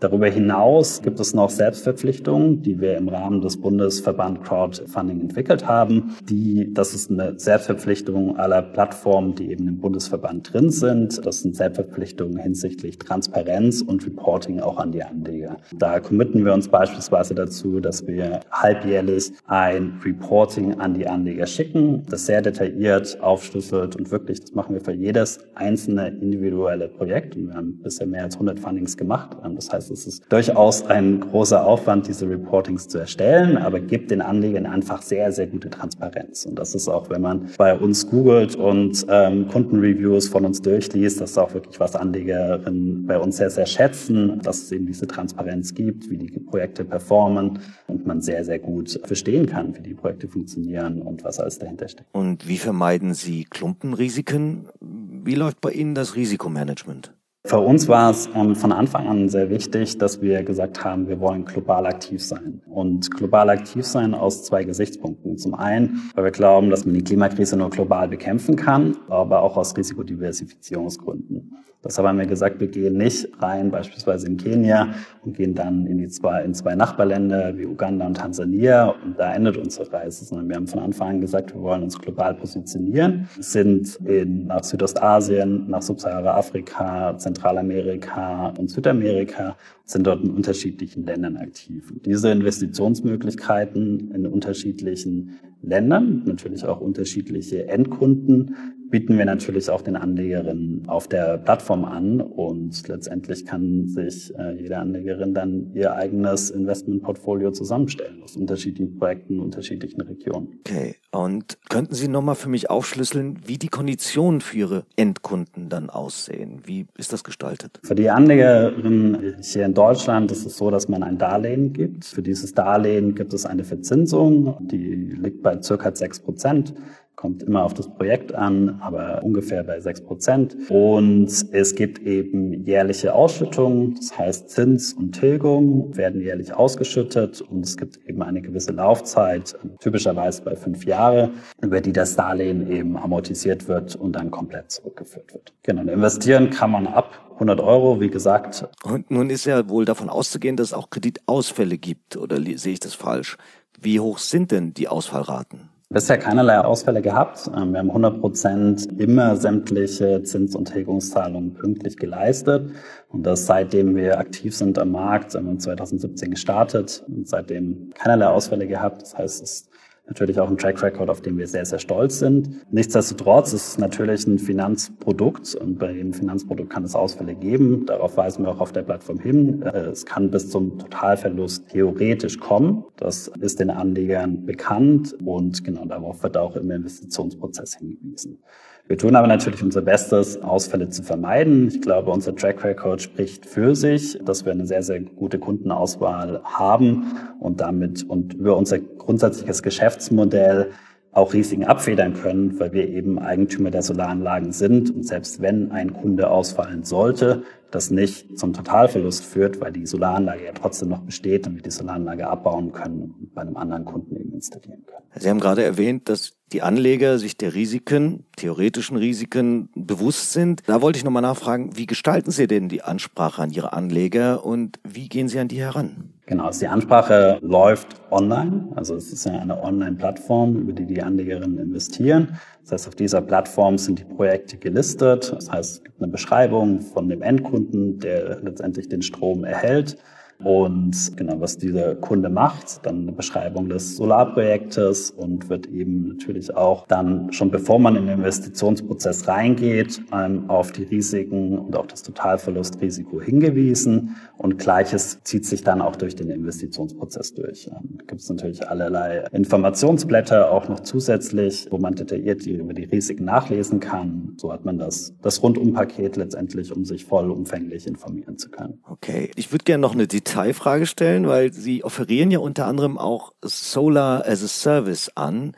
Darüber 0.00 0.26
hinaus 0.26 1.02
gibt 1.02 1.20
es 1.20 1.34
noch 1.34 1.50
Selbstverpflichtungen, 1.50 2.62
die 2.62 2.80
wir 2.80 2.96
im 2.96 3.08
Rahmen 3.08 3.40
des 3.40 3.60
Bundesverband 3.60 4.42
Crowdfunding 4.42 5.20
entwickelt 5.20 5.68
haben. 5.68 6.16
Die, 6.28 6.74
das 6.74 6.94
ist 6.94 7.12
eine 7.12 7.38
Selbstverpflichtung 7.38 8.36
aller 8.36 8.60
Plattformen, 8.60 9.36
die 9.36 9.52
eben 9.52 9.68
im 9.68 9.78
Bundesverband 9.78 10.52
drin 10.52 10.70
sind. 10.70 11.24
Das 11.24 11.42
sind 11.42 11.54
Selbstverpflichtungen 11.54 12.38
hinsichtlich 12.38 12.98
Transparenz 12.98 13.82
und 13.82 14.04
Reporting 14.04 14.58
auch 14.60 14.78
an 14.78 14.90
die 14.90 15.04
Anleger. 15.04 15.58
Da 15.78 16.00
committen 16.00 16.44
wir 16.44 16.52
uns 16.54 16.68
beispielsweise 16.68 17.36
dazu, 17.36 17.78
dass 17.78 18.04
wir 18.04 18.40
halbjährlich 18.50 19.32
ein 19.46 20.00
Reporting 20.04 20.80
an 20.80 20.94
die 20.94 21.06
Anleger 21.06 21.46
schicken, 21.46 22.02
das 22.10 22.26
sehr 22.26 22.42
detailliert 22.42 23.20
aufschlüsselt 23.22 23.94
und 23.94 24.10
wirklich, 24.10 24.40
das 24.40 24.54
machen 24.54 24.74
wir 24.74 24.80
für 24.80 24.92
jedes 24.92 25.38
einzelne 25.54 26.08
individuelle 26.08 26.88
Projekt. 26.88 27.36
Und 27.36 27.48
wir 27.48 27.54
haben 27.54 27.78
bisher 27.80 28.08
mehr 28.08 28.24
als 28.24 28.34
100 28.34 28.58
Fundings 28.58 28.96
gemacht. 28.96 29.36
Das 29.54 29.72
heißt, 29.72 29.93
es 29.94 30.06
ist 30.06 30.24
durchaus 30.28 30.84
ein 30.84 31.20
großer 31.20 31.64
Aufwand, 31.64 32.08
diese 32.08 32.28
Reportings 32.28 32.88
zu 32.88 32.98
erstellen, 32.98 33.56
aber 33.56 33.78
gibt 33.78 34.10
den 34.10 34.20
Anlegern 34.20 34.66
einfach 34.66 35.02
sehr, 35.02 35.30
sehr 35.30 35.46
gute 35.46 35.70
Transparenz. 35.70 36.44
Und 36.44 36.58
das 36.58 36.74
ist 36.74 36.88
auch, 36.88 37.08
wenn 37.10 37.22
man 37.22 37.48
bei 37.56 37.78
uns 37.78 38.08
googelt 38.10 38.56
und 38.56 39.06
ähm, 39.08 39.48
Kundenreviews 39.48 40.28
von 40.28 40.44
uns 40.44 40.60
durchliest, 40.60 41.20
das 41.20 41.30
ist 41.30 41.38
auch 41.38 41.54
wirklich, 41.54 41.78
was 41.78 41.94
Anlegerinnen 41.94 43.06
bei 43.06 43.18
uns 43.18 43.36
sehr, 43.36 43.50
sehr 43.50 43.66
schätzen, 43.66 44.40
dass 44.42 44.62
es 44.62 44.72
eben 44.72 44.86
diese 44.86 45.06
Transparenz 45.06 45.74
gibt, 45.74 46.10
wie 46.10 46.18
die 46.18 46.40
Projekte 46.40 46.84
performen 46.84 47.60
und 47.86 48.06
man 48.06 48.20
sehr, 48.20 48.44
sehr 48.44 48.58
gut 48.58 49.00
verstehen 49.04 49.46
kann, 49.46 49.76
wie 49.76 49.82
die 49.82 49.94
Projekte 49.94 50.26
funktionieren 50.28 51.00
und 51.02 51.22
was 51.22 51.38
alles 51.38 51.58
dahinter 51.58 51.88
steckt. 51.88 52.08
Und 52.12 52.48
wie 52.48 52.58
vermeiden 52.58 53.14
Sie 53.14 53.44
Klumpenrisiken? 53.44 54.66
Wie 54.80 55.36
läuft 55.36 55.60
bei 55.60 55.70
Ihnen 55.70 55.94
das 55.94 56.16
Risikomanagement? 56.16 57.12
Für 57.46 57.58
uns 57.58 57.88
war 57.88 58.10
es 58.10 58.26
ähm, 58.34 58.56
von 58.56 58.72
Anfang 58.72 59.06
an 59.06 59.28
sehr 59.28 59.50
wichtig, 59.50 59.98
dass 59.98 60.22
wir 60.22 60.42
gesagt 60.42 60.82
haben, 60.82 61.08
wir 61.08 61.20
wollen 61.20 61.44
global 61.44 61.84
aktiv 61.84 62.24
sein. 62.24 62.62
Und 62.70 63.10
global 63.10 63.50
aktiv 63.50 63.84
sein 63.84 64.14
aus 64.14 64.44
zwei 64.44 64.64
Gesichtspunkten. 64.64 65.36
Zum 65.36 65.52
einen, 65.54 66.10
weil 66.14 66.24
wir 66.24 66.30
glauben, 66.30 66.70
dass 66.70 66.86
man 66.86 66.94
die 66.94 67.04
Klimakrise 67.04 67.58
nur 67.58 67.68
global 67.68 68.08
bekämpfen 68.08 68.56
kann, 68.56 68.96
aber 69.10 69.42
auch 69.42 69.58
aus 69.58 69.76
Risikodiversifizierungsgründen. 69.76 71.43
Deshalb 71.84 72.08
haben 72.08 72.18
wir 72.18 72.26
gesagt, 72.26 72.60
wir 72.60 72.68
gehen 72.68 72.96
nicht 72.96 73.28
rein, 73.40 73.70
beispielsweise 73.70 74.26
in 74.26 74.36
Kenia, 74.36 74.94
und 75.22 75.36
gehen 75.36 75.54
dann 75.54 75.86
in 75.86 75.98
die 75.98 76.08
zwei, 76.08 76.42
in 76.42 76.54
zwei 76.54 76.74
Nachbarländer 76.74 77.56
wie 77.58 77.66
Uganda 77.66 78.06
und 78.06 78.16
Tansania 78.16 78.94
und 79.04 79.18
da 79.18 79.34
endet 79.34 79.56
unsere 79.56 79.92
Reise, 79.92 80.24
sondern 80.24 80.48
wir 80.48 80.56
haben 80.56 80.66
von 80.66 80.80
Anfang 80.80 81.08
an 81.08 81.20
gesagt, 81.20 81.54
wir 81.54 81.60
wollen 81.60 81.82
uns 81.82 81.98
global 81.98 82.34
positionieren, 82.34 83.28
sind 83.38 83.96
in, 84.04 84.46
nach 84.46 84.64
Südostasien, 84.64 85.68
nach 85.68 85.82
Subsahara-Afrika, 85.82 87.16
Zentralamerika 87.18 88.54
und 88.58 88.70
Südamerika, 88.70 89.56
sind 89.84 90.06
dort 90.06 90.24
in 90.24 90.30
unterschiedlichen 90.30 91.04
Ländern 91.04 91.36
aktiv. 91.36 91.90
Und 91.90 92.06
diese 92.06 92.30
Investitionsmöglichkeiten 92.30 94.10
in 94.14 94.26
unterschiedlichen 94.26 95.38
Ländern, 95.62 96.22
natürlich 96.24 96.64
auch 96.64 96.80
unterschiedliche 96.80 97.68
Endkunden, 97.68 98.54
bieten 98.94 99.18
wir 99.18 99.24
natürlich 99.24 99.68
auch 99.70 99.82
den 99.82 99.96
Anlegerinnen 99.96 100.84
auf 100.86 101.08
der 101.08 101.38
Plattform 101.38 101.84
an 101.84 102.20
und 102.20 102.86
letztendlich 102.86 103.44
kann 103.44 103.88
sich 103.88 104.32
äh, 104.38 104.52
jede 104.52 104.78
Anlegerin 104.78 105.34
dann 105.34 105.72
ihr 105.74 105.96
eigenes 105.96 106.50
Investmentportfolio 106.50 107.50
zusammenstellen 107.50 108.22
aus 108.22 108.36
unterschiedlichen 108.36 108.96
Projekten, 108.96 109.40
unterschiedlichen 109.40 110.00
Regionen. 110.00 110.60
Okay, 110.60 110.94
und 111.10 111.58
könnten 111.68 111.96
Sie 111.96 112.06
nochmal 112.06 112.36
für 112.36 112.48
mich 112.48 112.70
aufschlüsseln, 112.70 113.40
wie 113.44 113.58
die 113.58 113.66
Konditionen 113.66 114.40
für 114.40 114.58
Ihre 114.58 114.84
Endkunden 114.94 115.68
dann 115.68 115.90
aussehen? 115.90 116.60
Wie 116.64 116.86
ist 116.96 117.12
das 117.12 117.24
gestaltet? 117.24 117.80
Für 117.82 117.96
die 117.96 118.10
Anlegerinnen 118.10 119.38
hier 119.42 119.64
in 119.64 119.74
Deutschland 119.74 120.30
ist 120.30 120.46
es 120.46 120.56
so, 120.56 120.70
dass 120.70 120.88
man 120.88 121.02
ein 121.02 121.18
Darlehen 121.18 121.72
gibt. 121.72 122.04
Für 122.04 122.22
dieses 122.22 122.54
Darlehen 122.54 123.16
gibt 123.16 123.34
es 123.34 123.44
eine 123.44 123.64
Verzinsung, 123.64 124.56
die 124.60 124.94
liegt 125.20 125.42
bei 125.42 125.60
circa 125.60 125.92
sechs 125.92 126.20
Prozent 126.20 126.74
kommt 127.16 127.42
immer 127.42 127.64
auf 127.64 127.74
das 127.74 127.88
Projekt 127.88 128.34
an, 128.34 128.80
aber 128.80 129.22
ungefähr 129.22 129.62
bei 129.64 129.80
sechs 129.80 130.00
Prozent. 130.00 130.56
Und 130.68 131.28
es 131.52 131.74
gibt 131.74 132.00
eben 132.00 132.64
jährliche 132.64 133.14
Ausschüttungen, 133.14 133.94
das 133.96 134.16
heißt 134.18 134.50
Zins 134.50 134.92
und 134.92 135.12
Tilgung 135.12 135.96
werden 135.96 136.20
jährlich 136.20 136.52
ausgeschüttet 136.54 137.40
und 137.40 137.64
es 137.64 137.76
gibt 137.76 137.98
eben 138.08 138.22
eine 138.22 138.42
gewisse 138.42 138.72
Laufzeit, 138.72 139.56
typischerweise 139.80 140.42
bei 140.42 140.56
fünf 140.56 140.84
Jahre, 140.84 141.30
über 141.62 141.80
die 141.80 141.92
das 141.92 142.16
Darlehen 142.16 142.70
eben 142.70 142.96
amortisiert 142.96 143.68
wird 143.68 143.96
und 143.96 144.12
dann 144.12 144.30
komplett 144.30 144.70
zurückgeführt 144.70 145.32
wird. 145.32 145.52
Genau, 145.62 145.82
investieren 145.90 146.50
kann 146.50 146.70
man 146.70 146.86
ab 146.86 147.24
100 147.34 147.60
Euro, 147.60 148.00
wie 148.00 148.10
gesagt. 148.10 148.68
Und 148.84 149.10
nun 149.10 149.30
ist 149.30 149.44
ja 149.44 149.68
wohl 149.68 149.84
davon 149.84 150.08
auszugehen, 150.08 150.56
dass 150.56 150.68
es 150.68 150.74
auch 150.74 150.90
Kreditausfälle 150.90 151.78
gibt, 151.78 152.16
oder 152.16 152.36
sehe 152.56 152.74
ich 152.74 152.80
das 152.80 152.94
falsch? 152.94 153.36
Wie 153.80 154.00
hoch 154.00 154.18
sind 154.18 154.50
denn 154.50 154.72
die 154.72 154.88
Ausfallraten? 154.88 155.73
Bisher 155.94 156.18
keinerlei 156.18 156.58
Ausfälle 156.58 157.02
gehabt. 157.02 157.48
Ähm, 157.56 157.70
wir 157.70 157.78
haben 157.78 157.90
100 157.90 158.20
Prozent 158.20 159.00
immer 159.00 159.36
sämtliche 159.36 160.24
Zins- 160.24 160.56
und 160.56 160.64
Tilgungszahlungen 160.64 161.54
pünktlich 161.54 161.96
geleistet. 161.96 162.72
Und 163.10 163.22
das 163.22 163.46
seitdem 163.46 163.94
wir 163.94 164.18
aktiv 164.18 164.56
sind 164.56 164.76
am 164.76 164.90
Markt, 164.90 165.36
haben 165.36 165.46
wir 165.46 165.56
2017 165.56 166.32
gestartet 166.32 167.04
und 167.06 167.28
seitdem 167.28 167.90
keinerlei 167.94 168.26
Ausfälle 168.26 168.66
gehabt. 168.66 169.02
Das 169.02 169.16
heißt, 169.16 169.40
es 169.40 169.68
natürlich 170.06 170.38
auch 170.38 170.48
ein 170.48 170.58
Track 170.58 170.82
Record, 170.82 171.08
auf 171.08 171.22
dem 171.22 171.38
wir 171.38 171.46
sehr, 171.46 171.64
sehr 171.64 171.78
stolz 171.78 172.18
sind. 172.18 172.60
Nichtsdestotrotz 172.70 173.52
ist 173.52 173.68
es 173.68 173.78
natürlich 173.78 174.26
ein 174.26 174.38
Finanzprodukt 174.38 175.54
und 175.54 175.78
bei 175.78 175.92
jedem 175.92 176.12
Finanzprodukt 176.12 176.70
kann 176.70 176.84
es 176.84 176.94
Ausfälle 176.94 177.34
geben. 177.34 177.86
Darauf 177.86 178.16
weisen 178.16 178.44
wir 178.44 178.50
auch 178.50 178.60
auf 178.60 178.72
der 178.72 178.82
Plattform 178.82 179.18
hin. 179.18 179.62
Äh, 179.62 179.86
es 179.86 180.04
kann 180.04 180.30
bis 180.30 180.50
zum 180.50 180.78
Totalverlust 180.78 181.68
theoretisch 181.70 182.38
kommen. 182.38 182.84
Das 182.96 183.28
ist 183.40 183.60
den 183.60 183.70
Anlegern 183.70 184.44
bekannt 184.44 185.16
und 185.24 185.64
genau 185.64 185.84
darauf 185.86 186.22
wird 186.22 186.36
auch 186.36 186.56
im 186.56 186.70
Investitionsprozess 186.70 187.76
hingewiesen. 187.76 188.42
Wir 188.86 188.98
tun 188.98 189.16
aber 189.16 189.26
natürlich 189.26 189.62
unser 189.62 189.80
Bestes, 189.80 190.42
Ausfälle 190.42 190.90
zu 190.90 191.02
vermeiden. 191.02 191.68
Ich 191.68 191.80
glaube, 191.80 192.10
unser 192.10 192.36
Track 192.36 192.62
Record 192.64 193.00
spricht 193.00 193.46
für 193.46 193.74
sich, 193.74 194.18
dass 194.22 194.44
wir 194.44 194.52
eine 194.52 194.66
sehr, 194.66 194.82
sehr 194.82 195.00
gute 195.00 195.38
Kundenauswahl 195.38 196.42
haben 196.44 197.16
und 197.40 197.62
damit 197.62 198.02
und 198.02 198.34
über 198.34 198.58
unser 198.58 198.78
grundsätzliches 198.80 199.62
Geschäftsmodell 199.62 200.72
auch 201.12 201.32
Risiken 201.32 201.64
abfedern 201.64 202.12
können, 202.12 202.60
weil 202.60 202.74
wir 202.74 202.86
eben 202.86 203.18
Eigentümer 203.18 203.70
der 203.70 203.80
Solaranlagen 203.80 204.52
sind. 204.52 204.94
Und 204.94 205.06
selbst 205.06 205.40
wenn 205.40 205.72
ein 205.72 205.94
Kunde 205.94 206.28
ausfallen 206.28 206.84
sollte, 206.84 207.44
das 207.74 207.90
nicht 207.90 208.38
zum 208.38 208.52
Totalverlust 208.52 209.24
führt, 209.24 209.60
weil 209.60 209.72
die 209.72 209.86
Solaranlage 209.86 210.44
ja 210.44 210.52
trotzdem 210.52 210.90
noch 210.90 211.00
besteht 211.00 211.46
und 211.46 211.56
wir 211.56 211.62
die 211.62 211.70
Solaranlage 211.70 212.26
abbauen 212.26 212.72
können 212.72 213.14
und 213.18 213.34
bei 213.34 213.42
einem 213.42 213.56
anderen 213.56 213.84
Kunden 213.84 214.16
eben 214.16 214.32
installieren 214.32 214.84
können. 214.86 215.02
Sie 215.16 215.28
haben 215.28 215.40
gerade 215.40 215.64
erwähnt, 215.64 216.08
dass 216.08 216.34
die 216.52 216.62
Anleger 216.62 217.18
sich 217.18 217.36
der 217.36 217.54
Risiken, 217.54 218.26
theoretischen 218.36 218.96
Risiken 218.96 219.70
bewusst 219.74 220.32
sind. 220.32 220.62
Da 220.66 220.82
wollte 220.82 220.98
ich 220.98 221.04
nochmal 221.04 221.22
nachfragen, 221.22 221.76
wie 221.76 221.86
gestalten 221.86 222.30
Sie 222.30 222.46
denn 222.46 222.68
die 222.68 222.82
Ansprache 222.82 223.42
an 223.42 223.50
Ihre 223.50 223.72
Anleger 223.72 224.44
und 224.44 224.78
wie 224.84 225.08
gehen 225.08 225.28
Sie 225.28 225.38
an 225.38 225.48
die 225.48 225.60
heran? 225.60 226.10
Genau, 226.26 226.44
also 226.46 226.60
die 226.60 226.68
Ansprache 226.68 227.38
läuft 227.42 227.88
online. 228.10 228.68
Also 228.76 228.94
es 228.94 229.12
ist 229.12 229.26
ja 229.26 229.32
eine 229.32 229.62
Online-Plattform, 229.62 230.56
über 230.56 230.72
die 230.72 230.86
die 230.86 231.02
Anlegerinnen 231.02 231.58
investieren. 231.58 232.38
Das 232.64 232.72
heißt, 232.72 232.88
auf 232.88 232.94
dieser 232.94 233.20
Plattform 233.20 233.76
sind 233.76 233.98
die 233.98 234.04
Projekte 234.04 234.56
gelistet. 234.56 235.32
Das 235.32 235.50
heißt, 235.50 235.72
es 235.76 235.84
gibt 235.84 236.02
eine 236.02 236.10
Beschreibung 236.10 236.80
von 236.80 237.10
dem 237.10 237.20
Endkunden, 237.20 237.98
der 237.98 238.40
letztendlich 238.40 238.88
den 238.88 239.02
Strom 239.02 239.44
erhält. 239.44 239.98
Und 240.42 241.16
genau, 241.16 241.40
was 241.40 241.56
dieser 241.56 241.94
Kunde 241.94 242.28
macht, 242.28 242.84
dann 242.84 243.02
eine 243.02 243.12
Beschreibung 243.12 243.68
des 243.68 243.96
Solarprojektes 243.96 245.10
und 245.10 245.48
wird 245.48 245.66
eben 245.66 246.08
natürlich 246.08 246.54
auch 246.54 246.86
dann 246.86 247.32
schon 247.32 247.50
bevor 247.50 247.78
man 247.78 247.96
in 247.96 248.06
den 248.06 248.18
Investitionsprozess 248.18 249.28
reingeht, 249.28 250.02
auf 250.48 250.72
die 250.72 250.84
Risiken 250.84 251.58
und 251.58 251.76
auch 251.76 251.86
das 251.86 252.02
Totalverlustrisiko 252.02 253.20
hingewiesen. 253.20 254.16
Und 254.36 254.58
gleiches 254.58 255.20
zieht 255.22 255.46
sich 255.46 255.62
dann 255.62 255.80
auch 255.80 255.96
durch 255.96 256.16
den 256.16 256.30
Investitionsprozess 256.30 257.34
durch. 257.34 257.68
Ähm, 257.68 257.98
da 257.98 258.04
gibt 258.06 258.20
es 258.20 258.28
natürlich 258.28 258.68
allerlei 258.68 259.24
Informationsblätter 259.32 260.50
auch 260.50 260.68
noch 260.68 260.80
zusätzlich, 260.80 261.68
wo 261.70 261.78
man 261.78 261.94
detailliert 261.94 262.44
über 262.46 262.74
die 262.74 262.84
Risiken 262.84 263.24
nachlesen 263.24 263.80
kann. 263.80 264.34
So 264.36 264.52
hat 264.52 264.64
man 264.64 264.78
das, 264.78 265.14
das 265.22 265.42
Rundumpaket 265.42 266.16
letztendlich, 266.16 266.72
um 266.72 266.84
sich 266.84 267.04
vollumfänglich 267.04 267.86
informieren 267.86 268.38
zu 268.38 268.50
können. 268.50 268.80
Okay, 268.84 269.30
ich 269.36 269.52
würde 269.52 269.64
gerne 269.64 269.82
noch 269.82 269.94
eine 269.94 270.06
Detailfrage 270.24 270.86
stellen, 270.86 271.28
weil 271.28 271.52
Sie 271.52 271.84
offerieren 271.84 272.30
ja 272.30 272.38
unter 272.38 272.66
anderem 272.66 272.98
auch 272.98 273.32
Solar 273.42 274.26
as 274.26 274.42
a 274.42 274.48
Service 274.48 275.10
an. 275.14 275.56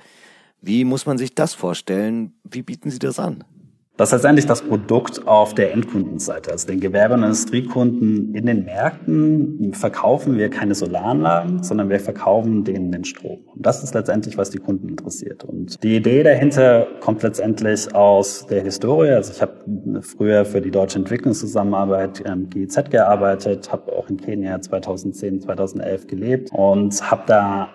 Wie 0.60 0.84
muss 0.84 1.06
man 1.06 1.18
sich 1.18 1.34
das 1.34 1.54
vorstellen? 1.54 2.34
Wie 2.44 2.62
bieten 2.62 2.90
Sie 2.90 2.98
das 2.98 3.18
an? 3.18 3.44
Ist 3.98 4.12
letztendlich 4.12 4.46
das 4.46 4.60
Produkt 4.60 5.26
auf 5.26 5.54
der 5.54 5.72
Endkundenseite. 5.72 6.52
Also 6.52 6.68
den 6.68 6.80
Gewerbe- 6.80 7.14
und 7.14 7.22
Industriekunden 7.22 8.34
in 8.34 8.44
den 8.44 8.64
Märkten 8.64 9.72
verkaufen 9.72 10.36
wir 10.36 10.50
keine 10.50 10.74
Solaranlagen, 10.74 11.62
sondern 11.62 11.88
wir 11.88 11.98
verkaufen 11.98 12.62
denen 12.62 12.92
den 12.92 13.04
Strom. 13.04 13.38
Und 13.54 13.64
das 13.64 13.82
ist 13.82 13.94
letztendlich, 13.94 14.36
was 14.36 14.50
die 14.50 14.58
Kunden 14.58 14.90
interessiert. 14.90 15.44
Und 15.44 15.82
die 15.82 15.96
Idee 15.96 16.22
dahinter 16.22 16.86
kommt 17.00 17.22
letztendlich 17.22 17.94
aus 17.94 18.46
der 18.46 18.62
Historie. 18.62 19.10
Also 19.10 19.32
ich 19.32 19.40
habe 19.40 20.02
früher 20.02 20.44
für 20.44 20.60
die 20.60 20.70
Deutsche 20.70 20.98
Entwicklungszusammenarbeit 20.98 22.22
ähm, 22.26 22.50
GIZ 22.50 22.90
gearbeitet, 22.90 23.72
habe 23.72 23.92
auch 23.92 24.10
in 24.10 24.18
Kenia 24.18 24.60
2010, 24.60 25.40
2011 25.40 26.06
gelebt 26.06 26.50
und 26.52 27.10
habe 27.10 27.22
da 27.26 27.70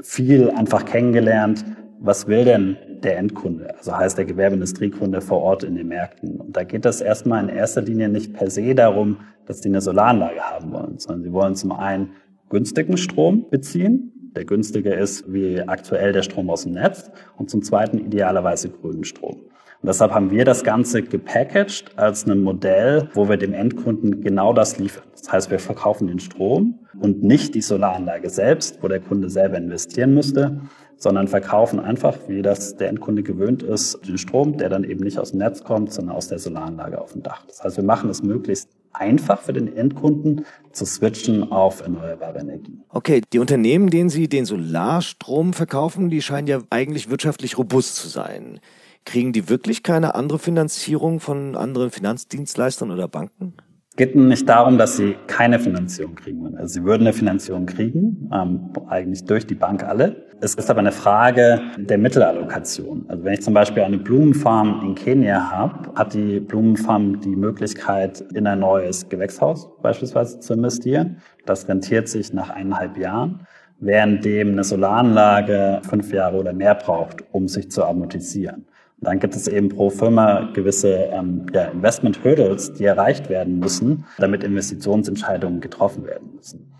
viel 0.00 0.50
einfach 0.50 0.84
kennengelernt, 0.84 1.64
was 2.00 2.26
will 2.26 2.44
denn 2.44 2.76
der 3.02 3.18
Endkunde, 3.18 3.74
also 3.76 3.96
heißt 3.96 4.18
der 4.18 4.24
Gewerbeindustriekunde 4.24 5.20
vor 5.20 5.42
Ort 5.42 5.64
in 5.64 5.74
den 5.74 5.88
Märkten. 5.88 6.40
Und 6.40 6.56
da 6.56 6.64
geht 6.64 6.86
es 6.86 7.00
erstmal 7.00 7.42
in 7.42 7.48
erster 7.48 7.82
Linie 7.82 8.08
nicht 8.08 8.34
per 8.34 8.50
se 8.50 8.74
darum, 8.74 9.18
dass 9.46 9.60
die 9.60 9.68
eine 9.68 9.80
Solaranlage 9.80 10.40
haben 10.40 10.72
wollen, 10.72 10.98
sondern 10.98 11.22
sie 11.22 11.32
wollen 11.32 11.54
zum 11.54 11.72
einen 11.72 12.12
günstigen 12.48 12.96
Strom 12.96 13.48
beziehen. 13.50 14.12
Der 14.36 14.44
günstige 14.44 14.92
ist 14.92 15.32
wie 15.32 15.60
aktuell 15.60 16.12
der 16.12 16.22
Strom 16.22 16.50
aus 16.50 16.64
dem 16.64 16.72
Netz 16.72 17.10
und 17.36 17.48
zum 17.48 17.62
zweiten 17.62 17.98
idealerweise 17.98 18.68
grünen 18.68 19.04
Strom. 19.04 19.36
Und 19.82 19.88
deshalb 19.88 20.12
haben 20.12 20.30
wir 20.30 20.44
das 20.44 20.64
Ganze 20.64 21.02
gepackaged 21.02 21.96
als 21.96 22.26
ein 22.26 22.40
Modell, 22.40 23.08
wo 23.14 23.28
wir 23.28 23.36
dem 23.36 23.54
Endkunden 23.54 24.20
genau 24.22 24.52
das 24.52 24.78
liefern. 24.78 25.04
Das 25.12 25.30
heißt, 25.30 25.50
wir 25.50 25.58
verkaufen 25.58 26.08
den 26.08 26.18
Strom 26.18 26.80
und 27.00 27.22
nicht 27.22 27.54
die 27.54 27.60
Solaranlage 27.60 28.30
selbst, 28.30 28.82
wo 28.82 28.88
der 28.88 29.00
Kunde 29.00 29.28
selber 29.28 29.58
investieren 29.58 30.14
müsste, 30.14 30.60
sondern 30.96 31.28
verkaufen 31.28 31.78
einfach, 31.78 32.16
wie 32.28 32.42
das 32.42 32.76
der 32.76 32.88
Endkunde 32.88 33.22
gewöhnt 33.22 33.62
ist, 33.62 34.06
den 34.06 34.18
Strom, 34.18 34.56
der 34.56 34.68
dann 34.68 34.84
eben 34.84 35.04
nicht 35.04 35.18
aus 35.18 35.30
dem 35.30 35.38
Netz 35.38 35.62
kommt, 35.62 35.92
sondern 35.92 36.16
aus 36.16 36.28
der 36.28 36.38
Solaranlage 36.38 37.00
auf 37.00 37.12
dem 37.12 37.22
Dach. 37.22 37.44
Das 37.46 37.62
heißt, 37.62 37.76
wir 37.76 37.84
machen 37.84 38.10
es 38.10 38.22
möglichst 38.22 38.70
einfach 38.92 39.42
für 39.42 39.52
den 39.52 39.76
Endkunden 39.76 40.46
zu 40.72 40.86
switchen 40.86 41.52
auf 41.52 41.82
erneuerbare 41.82 42.38
Energien. 42.38 42.82
Okay, 42.88 43.20
die 43.32 43.38
Unternehmen, 43.38 43.90
denen 43.90 44.08
Sie 44.08 44.28
den 44.28 44.46
Solarstrom 44.46 45.52
verkaufen, 45.52 46.08
die 46.08 46.22
scheinen 46.22 46.46
ja 46.46 46.60
eigentlich 46.70 47.10
wirtschaftlich 47.10 47.58
robust 47.58 47.96
zu 47.96 48.08
sein. 48.08 48.58
Kriegen 49.04 49.32
die 49.32 49.48
wirklich 49.48 49.82
keine 49.82 50.14
andere 50.14 50.38
Finanzierung 50.38 51.20
von 51.20 51.56
anderen 51.56 51.90
Finanzdienstleistern 51.90 52.90
oder 52.90 53.06
Banken? 53.06 53.54
geht 53.96 54.14
nicht 54.14 54.48
darum, 54.48 54.78
dass 54.78 54.96
sie 54.96 55.16
keine 55.26 55.58
Finanzierung 55.58 56.14
kriegen. 56.14 56.56
Also 56.56 56.74
sie 56.74 56.84
würden 56.84 57.02
eine 57.02 57.12
Finanzierung 57.12 57.66
kriegen, 57.66 58.30
ähm, 58.32 58.70
eigentlich 58.88 59.24
durch 59.24 59.46
die 59.46 59.54
Bank 59.54 59.84
alle. 59.84 60.25
Es 60.40 60.54
ist 60.54 60.68
aber 60.68 60.80
eine 60.80 60.92
Frage 60.92 61.62
der 61.78 61.96
Mittelallokation. 61.96 63.06
Also 63.08 63.24
wenn 63.24 63.32
ich 63.32 63.42
zum 63.42 63.54
Beispiel 63.54 63.82
eine 63.82 63.96
Blumenfarm 63.96 64.82
in 64.84 64.94
Kenia 64.94 65.50
habe, 65.50 65.94
hat 65.94 66.12
die 66.12 66.40
Blumenfarm 66.40 67.20
die 67.20 67.34
Möglichkeit, 67.34 68.20
in 68.34 68.46
ein 68.46 68.58
neues 68.58 69.08
Gewächshaus 69.08 69.66
beispielsweise 69.80 70.38
zu 70.40 70.52
investieren. 70.52 71.22
Das 71.46 71.66
rentiert 71.68 72.08
sich 72.08 72.34
nach 72.34 72.50
eineinhalb 72.50 72.98
Jahren, 72.98 73.46
währenddem 73.80 74.52
eine 74.52 74.64
Solaranlage 74.64 75.80
fünf 75.88 76.12
Jahre 76.12 76.36
oder 76.36 76.52
mehr 76.52 76.74
braucht, 76.74 77.24
um 77.32 77.48
sich 77.48 77.70
zu 77.70 77.84
amortisieren. 77.84 78.66
Dann 78.98 79.18
gibt 79.18 79.34
es 79.34 79.48
eben 79.48 79.70
pro 79.70 79.88
Firma 79.88 80.50
gewisse 80.52 80.92
ähm, 81.12 81.46
ja, 81.54 81.64
Investment 81.64 82.22
Hurdles, 82.24 82.74
die 82.74 82.84
erreicht 82.84 83.30
werden 83.30 83.58
müssen, 83.58 84.04
damit 84.18 84.44
Investitionsentscheidungen 84.44 85.60
getroffen 85.60 86.04
werden 86.04 86.34
müssen. 86.36 86.72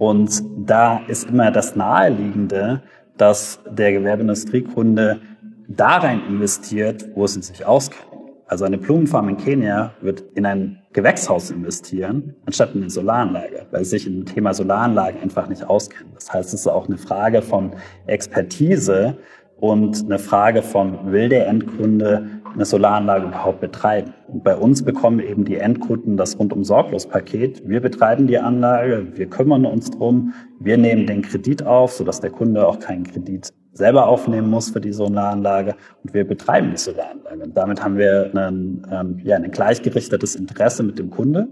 Und 0.00 0.42
da 0.56 1.02
ist 1.08 1.28
immer 1.28 1.50
das 1.50 1.76
Naheliegende, 1.76 2.82
dass 3.20 3.60
der 3.68 3.92
Gewerbeindustriekunde 3.92 5.20
da 5.68 5.98
rein 5.98 6.22
investiert, 6.26 7.08
wo 7.14 7.26
sie 7.26 7.42
sich 7.42 7.64
auskennt. 7.64 8.06
Also 8.46 8.64
eine 8.64 8.78
Blumenfarm 8.78 9.28
in 9.28 9.36
Kenia 9.36 9.92
wird 10.00 10.24
in 10.34 10.44
ein 10.44 10.82
Gewächshaus 10.92 11.50
investieren, 11.50 12.34
anstatt 12.46 12.74
in 12.74 12.80
eine 12.80 12.90
Solaranlage, 12.90 13.66
weil 13.70 13.84
sie 13.84 13.90
sich 13.90 14.06
im 14.06 14.24
Thema 14.24 14.52
Solaranlagen 14.54 15.22
einfach 15.22 15.48
nicht 15.48 15.62
auskennen. 15.62 16.12
Das 16.14 16.32
heißt, 16.32 16.48
es 16.48 16.60
ist 16.62 16.66
auch 16.66 16.88
eine 16.88 16.98
Frage 16.98 17.42
von 17.42 17.72
Expertise, 18.06 19.18
und 19.60 20.06
eine 20.06 20.18
Frage 20.18 20.62
von, 20.62 21.12
will 21.12 21.28
der 21.28 21.46
Endkunde 21.46 22.39
eine 22.52 22.64
Solaranlage 22.64 23.26
überhaupt 23.26 23.60
betreiben? 23.60 24.12
Und 24.28 24.44
bei 24.44 24.56
uns 24.56 24.84
bekommen 24.84 25.20
eben 25.20 25.44
die 25.44 25.56
Endkunden 25.56 26.16
das 26.16 26.38
rundum 26.38 26.64
sorglos 26.64 27.06
Paket. 27.06 27.62
Wir 27.68 27.80
betreiben 27.80 28.26
die 28.26 28.38
Anlage, 28.38 29.06
wir 29.14 29.26
kümmern 29.26 29.66
uns 29.66 29.90
drum, 29.90 30.34
wir 30.58 30.76
nehmen 30.76 31.06
den 31.06 31.22
Kredit 31.22 31.64
auf, 31.64 31.92
sodass 31.92 32.20
der 32.20 32.30
Kunde 32.30 32.66
auch 32.66 32.78
keinen 32.78 33.04
Kredit 33.04 33.52
selber 33.72 34.08
aufnehmen 34.08 34.50
muss 34.50 34.70
für 34.70 34.80
die 34.80 34.92
Solaranlage 34.92 35.74
und 36.02 36.12
wir 36.12 36.26
betreiben 36.26 36.70
die 36.72 36.76
Solaranlage. 36.76 37.44
Und 37.44 37.56
damit 37.56 37.82
haben 37.82 37.96
wir 37.96 38.30
ein, 38.34 38.86
ähm, 38.90 39.20
ja, 39.24 39.36
ein 39.36 39.50
gleichgerichtetes 39.50 40.34
Interesse 40.34 40.82
mit 40.82 40.98
dem 40.98 41.10
Kunde. 41.10 41.48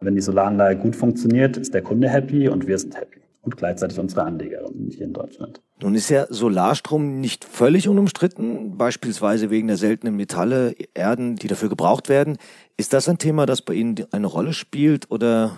Wenn 0.00 0.14
die 0.14 0.20
Solaranlage 0.20 0.80
gut 0.80 0.96
funktioniert, 0.96 1.56
ist 1.56 1.74
der 1.74 1.82
Kunde 1.82 2.08
happy 2.08 2.48
und 2.48 2.66
wir 2.66 2.78
sind 2.78 2.96
happy 2.96 3.20
und 3.48 3.56
gleichzeitig 3.56 3.98
unsere 3.98 4.24
Anlegerinnen 4.24 4.90
hier 4.90 5.06
in 5.06 5.14
Deutschland. 5.14 5.62
Nun 5.80 5.94
ist 5.94 6.10
ja 6.10 6.26
Solarstrom 6.28 7.20
nicht 7.20 7.44
völlig 7.44 7.88
unumstritten, 7.88 8.76
beispielsweise 8.76 9.48
wegen 9.48 9.68
der 9.68 9.78
seltenen 9.78 10.16
Metalle, 10.16 10.74
Erden, 10.92 11.36
die 11.36 11.46
dafür 11.46 11.70
gebraucht 11.70 12.10
werden. 12.10 12.36
Ist 12.76 12.92
das 12.92 13.08
ein 13.08 13.16
Thema, 13.16 13.46
das 13.46 13.62
bei 13.62 13.74
Ihnen 13.74 13.96
eine 14.10 14.26
Rolle 14.26 14.52
spielt 14.52 15.10
oder 15.10 15.52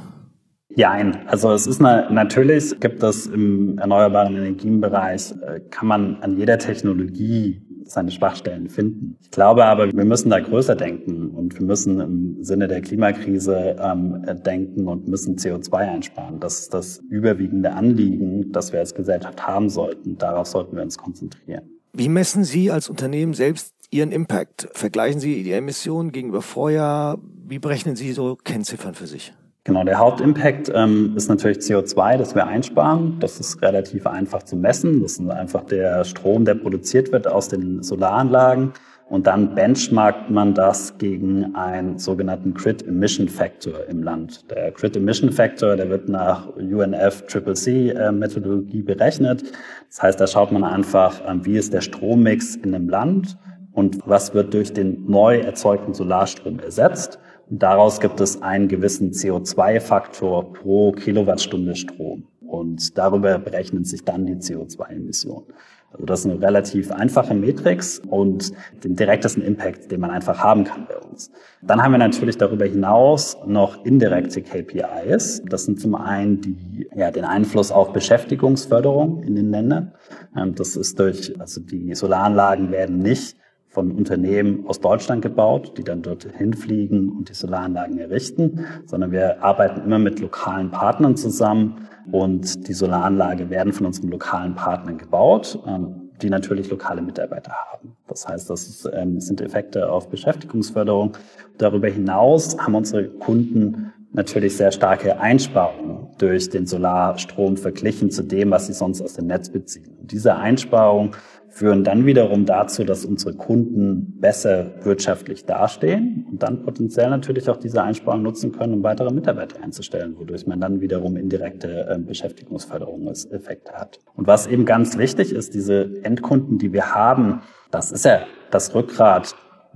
ja, 0.76 0.96
also 1.26 1.52
es 1.52 1.66
ist 1.66 1.80
eine, 1.80 2.06
natürlich 2.12 2.78
gibt 2.78 3.02
es 3.02 3.26
im 3.26 3.76
erneuerbaren 3.78 4.36
Energienbereich, 4.36 5.34
äh, 5.42 5.58
kann 5.68 5.88
man 5.88 6.22
an 6.22 6.36
jeder 6.36 6.58
Technologie 6.58 7.60
seine 7.90 8.10
Schwachstellen 8.10 8.68
finden. 8.68 9.16
Ich 9.20 9.30
glaube 9.30 9.64
aber, 9.64 9.92
wir 9.92 10.04
müssen 10.04 10.30
da 10.30 10.40
größer 10.40 10.76
denken 10.76 11.30
und 11.30 11.58
wir 11.58 11.66
müssen 11.66 12.00
im 12.00 12.44
Sinne 12.44 12.68
der 12.68 12.80
Klimakrise 12.80 13.76
ähm, 13.80 14.24
denken 14.44 14.86
und 14.86 15.08
müssen 15.08 15.36
CO2 15.36 15.74
einsparen. 15.74 16.40
Das 16.40 16.60
ist 16.60 16.74
das 16.74 16.98
überwiegende 17.08 17.72
Anliegen, 17.72 18.52
das 18.52 18.72
wir 18.72 18.80
als 18.80 18.94
Gesellschaft 18.94 19.46
haben 19.46 19.68
sollten. 19.68 20.18
Darauf 20.18 20.46
sollten 20.46 20.76
wir 20.76 20.82
uns 20.82 20.98
konzentrieren. 20.98 21.62
Wie 21.92 22.08
messen 22.08 22.44
Sie 22.44 22.70
als 22.70 22.88
Unternehmen 22.88 23.34
selbst 23.34 23.74
Ihren 23.90 24.12
Impact? 24.12 24.68
Vergleichen 24.72 25.20
Sie 25.20 25.42
die 25.42 25.52
Emissionen 25.52 26.12
gegenüber 26.12 26.42
Vorjahr? 26.42 27.18
Wie 27.46 27.58
berechnen 27.58 27.96
Sie 27.96 28.12
so 28.12 28.36
Kennziffern 28.36 28.94
für 28.94 29.08
sich? 29.08 29.32
Genau, 29.70 29.84
der 29.84 29.98
Hauptimpact 29.98 30.72
ähm, 30.74 31.12
ist 31.14 31.28
natürlich 31.28 31.58
CO2, 31.58 32.16
das 32.16 32.34
wir 32.34 32.44
einsparen. 32.44 33.18
Das 33.20 33.38
ist 33.38 33.62
relativ 33.62 34.04
einfach 34.04 34.42
zu 34.42 34.56
messen. 34.56 35.00
Das 35.00 35.12
ist 35.12 35.30
einfach 35.30 35.62
der 35.62 36.02
Strom, 36.02 36.44
der 36.44 36.56
produziert 36.56 37.12
wird 37.12 37.28
aus 37.28 37.46
den 37.46 37.80
Solaranlagen. 37.80 38.72
Und 39.08 39.28
dann 39.28 39.54
benchmarkt 39.54 40.28
man 40.28 40.54
das 40.54 40.98
gegen 40.98 41.54
einen 41.54 42.00
sogenannten 42.00 42.52
Grid 42.52 42.84
Emission 42.84 43.28
Factor 43.28 43.86
im 43.88 44.02
Land. 44.02 44.50
Der 44.50 44.72
Grid 44.72 44.96
Emission 44.96 45.30
Factor, 45.30 45.76
der 45.76 45.88
wird 45.88 46.08
nach 46.08 46.48
UNFCCC 46.56 47.90
äh, 47.90 48.10
Methodologie 48.10 48.82
berechnet. 48.82 49.44
Das 49.88 50.02
heißt, 50.02 50.20
da 50.20 50.26
schaut 50.26 50.50
man 50.50 50.64
einfach, 50.64 51.20
äh, 51.20 51.44
wie 51.44 51.56
ist 51.56 51.72
der 51.72 51.80
Strommix 51.80 52.56
in 52.56 52.74
einem 52.74 52.88
Land 52.88 53.38
und 53.70 54.00
was 54.04 54.34
wird 54.34 54.52
durch 54.52 54.72
den 54.72 55.08
neu 55.08 55.38
erzeugten 55.38 55.94
Solarstrom 55.94 56.58
ersetzt. 56.58 57.20
Daraus 57.52 57.98
gibt 57.98 58.20
es 58.20 58.40
einen 58.42 58.68
gewissen 58.68 59.10
CO2-Faktor 59.10 60.52
pro 60.52 60.92
Kilowattstunde 60.92 61.74
Strom. 61.74 62.22
Und 62.46 62.96
darüber 62.96 63.38
berechnen 63.38 63.84
sich 63.84 64.04
dann 64.04 64.24
die 64.24 64.36
CO2-Emissionen. 64.36 65.46
Also 65.92 66.06
das 66.06 66.20
ist 66.20 66.26
eine 66.26 66.40
relativ 66.40 66.92
einfache 66.92 67.34
Matrix 67.34 67.98
und 67.98 68.52
den 68.84 68.94
direktesten 68.94 69.42
Impact, 69.42 69.90
den 69.90 70.00
man 70.00 70.10
einfach 70.10 70.38
haben 70.38 70.62
kann 70.62 70.86
bei 70.86 70.96
uns. 70.96 71.32
Dann 71.62 71.82
haben 71.82 71.90
wir 71.90 71.98
natürlich 71.98 72.38
darüber 72.38 72.66
hinaus 72.66 73.36
noch 73.44 73.84
indirekte 73.84 74.42
KPIs. 74.42 75.42
Das 75.48 75.64
sind 75.64 75.80
zum 75.80 75.96
einen 75.96 76.40
die, 76.40 76.88
ja, 76.94 77.10
den 77.10 77.24
Einfluss 77.24 77.72
auf 77.72 77.92
Beschäftigungsförderung 77.92 79.24
in 79.24 79.34
den 79.34 79.50
Ländern. 79.50 79.92
Ähm, 80.36 80.54
das 80.54 80.76
ist 80.76 81.00
durch, 81.00 81.34
also 81.40 81.60
die 81.60 81.92
Solaranlagen 81.96 82.70
werden 82.70 82.98
nicht 82.98 83.36
von 83.70 83.92
Unternehmen 83.92 84.66
aus 84.66 84.80
Deutschland 84.80 85.22
gebaut, 85.22 85.74
die 85.78 85.84
dann 85.84 86.02
dorthin 86.02 86.54
fliegen 86.54 87.08
und 87.10 87.28
die 87.28 87.34
Solaranlagen 87.34 87.98
errichten, 87.98 88.66
sondern 88.84 89.12
wir 89.12 89.42
arbeiten 89.44 89.82
immer 89.82 90.00
mit 90.00 90.18
lokalen 90.18 90.72
Partnern 90.72 91.16
zusammen 91.16 91.88
und 92.10 92.66
die 92.66 92.72
Solaranlage 92.72 93.48
werden 93.48 93.72
von 93.72 93.86
unseren 93.86 94.10
lokalen 94.10 94.56
Partnern 94.56 94.98
gebaut, 94.98 95.58
ähm, 95.66 96.10
die 96.20 96.30
natürlich 96.30 96.68
lokale 96.68 97.00
Mitarbeiter 97.00 97.52
haben. 97.72 97.96
Das 98.08 98.26
heißt, 98.26 98.50
das 98.50 98.88
ähm, 98.92 99.20
sind 99.20 99.40
Effekte 99.40 99.90
auf 99.90 100.08
Beschäftigungsförderung. 100.10 101.16
Darüber 101.56 101.88
hinaus 101.88 102.58
haben 102.58 102.74
unsere 102.74 103.08
Kunden 103.08 103.92
natürlich 104.12 104.56
sehr 104.56 104.72
starke 104.72 105.20
Einsparungen 105.20 106.08
durch 106.18 106.50
den 106.50 106.66
Solarstrom 106.66 107.56
verglichen 107.56 108.10
zu 108.10 108.22
dem, 108.24 108.50
was 108.50 108.66
sie 108.66 108.72
sonst 108.72 109.00
aus 109.00 109.14
dem 109.14 109.28
Netz 109.28 109.48
beziehen. 109.48 109.96
Und 110.00 110.10
diese 110.12 110.34
Einsparungen 110.34 111.12
führen 111.50 111.84
dann 111.84 112.06
wiederum 112.06 112.46
dazu, 112.46 112.84
dass 112.84 113.04
unsere 113.04 113.34
Kunden 113.34 114.20
besser 114.20 114.84
wirtschaftlich 114.84 115.44
dastehen 115.44 116.26
und 116.30 116.42
dann 116.42 116.62
potenziell 116.62 117.10
natürlich 117.10 117.50
auch 117.50 117.56
diese 117.56 117.82
Einsparungen 117.82 118.22
nutzen 118.22 118.52
können, 118.52 118.74
um 118.74 118.82
weitere 118.82 119.12
Mitarbeiter 119.12 119.62
einzustellen, 119.62 120.16
wodurch 120.16 120.46
man 120.46 120.60
dann 120.60 120.80
wiederum 120.80 121.16
indirekte 121.16 121.88
äh, 121.88 121.98
Beschäftigungsförderungseffekte 121.98 123.72
hat. 123.72 123.98
Und 124.14 124.26
was 124.26 124.46
eben 124.46 124.64
ganz 124.64 124.96
wichtig 124.96 125.32
ist, 125.32 125.54
diese 125.54 126.02
Endkunden, 126.04 126.58
die 126.58 126.72
wir 126.72 126.94
haben, 126.94 127.42
das 127.70 127.92
ist 127.92 128.04
ja 128.04 128.20
das 128.50 128.74
Rückgrat 128.74 129.34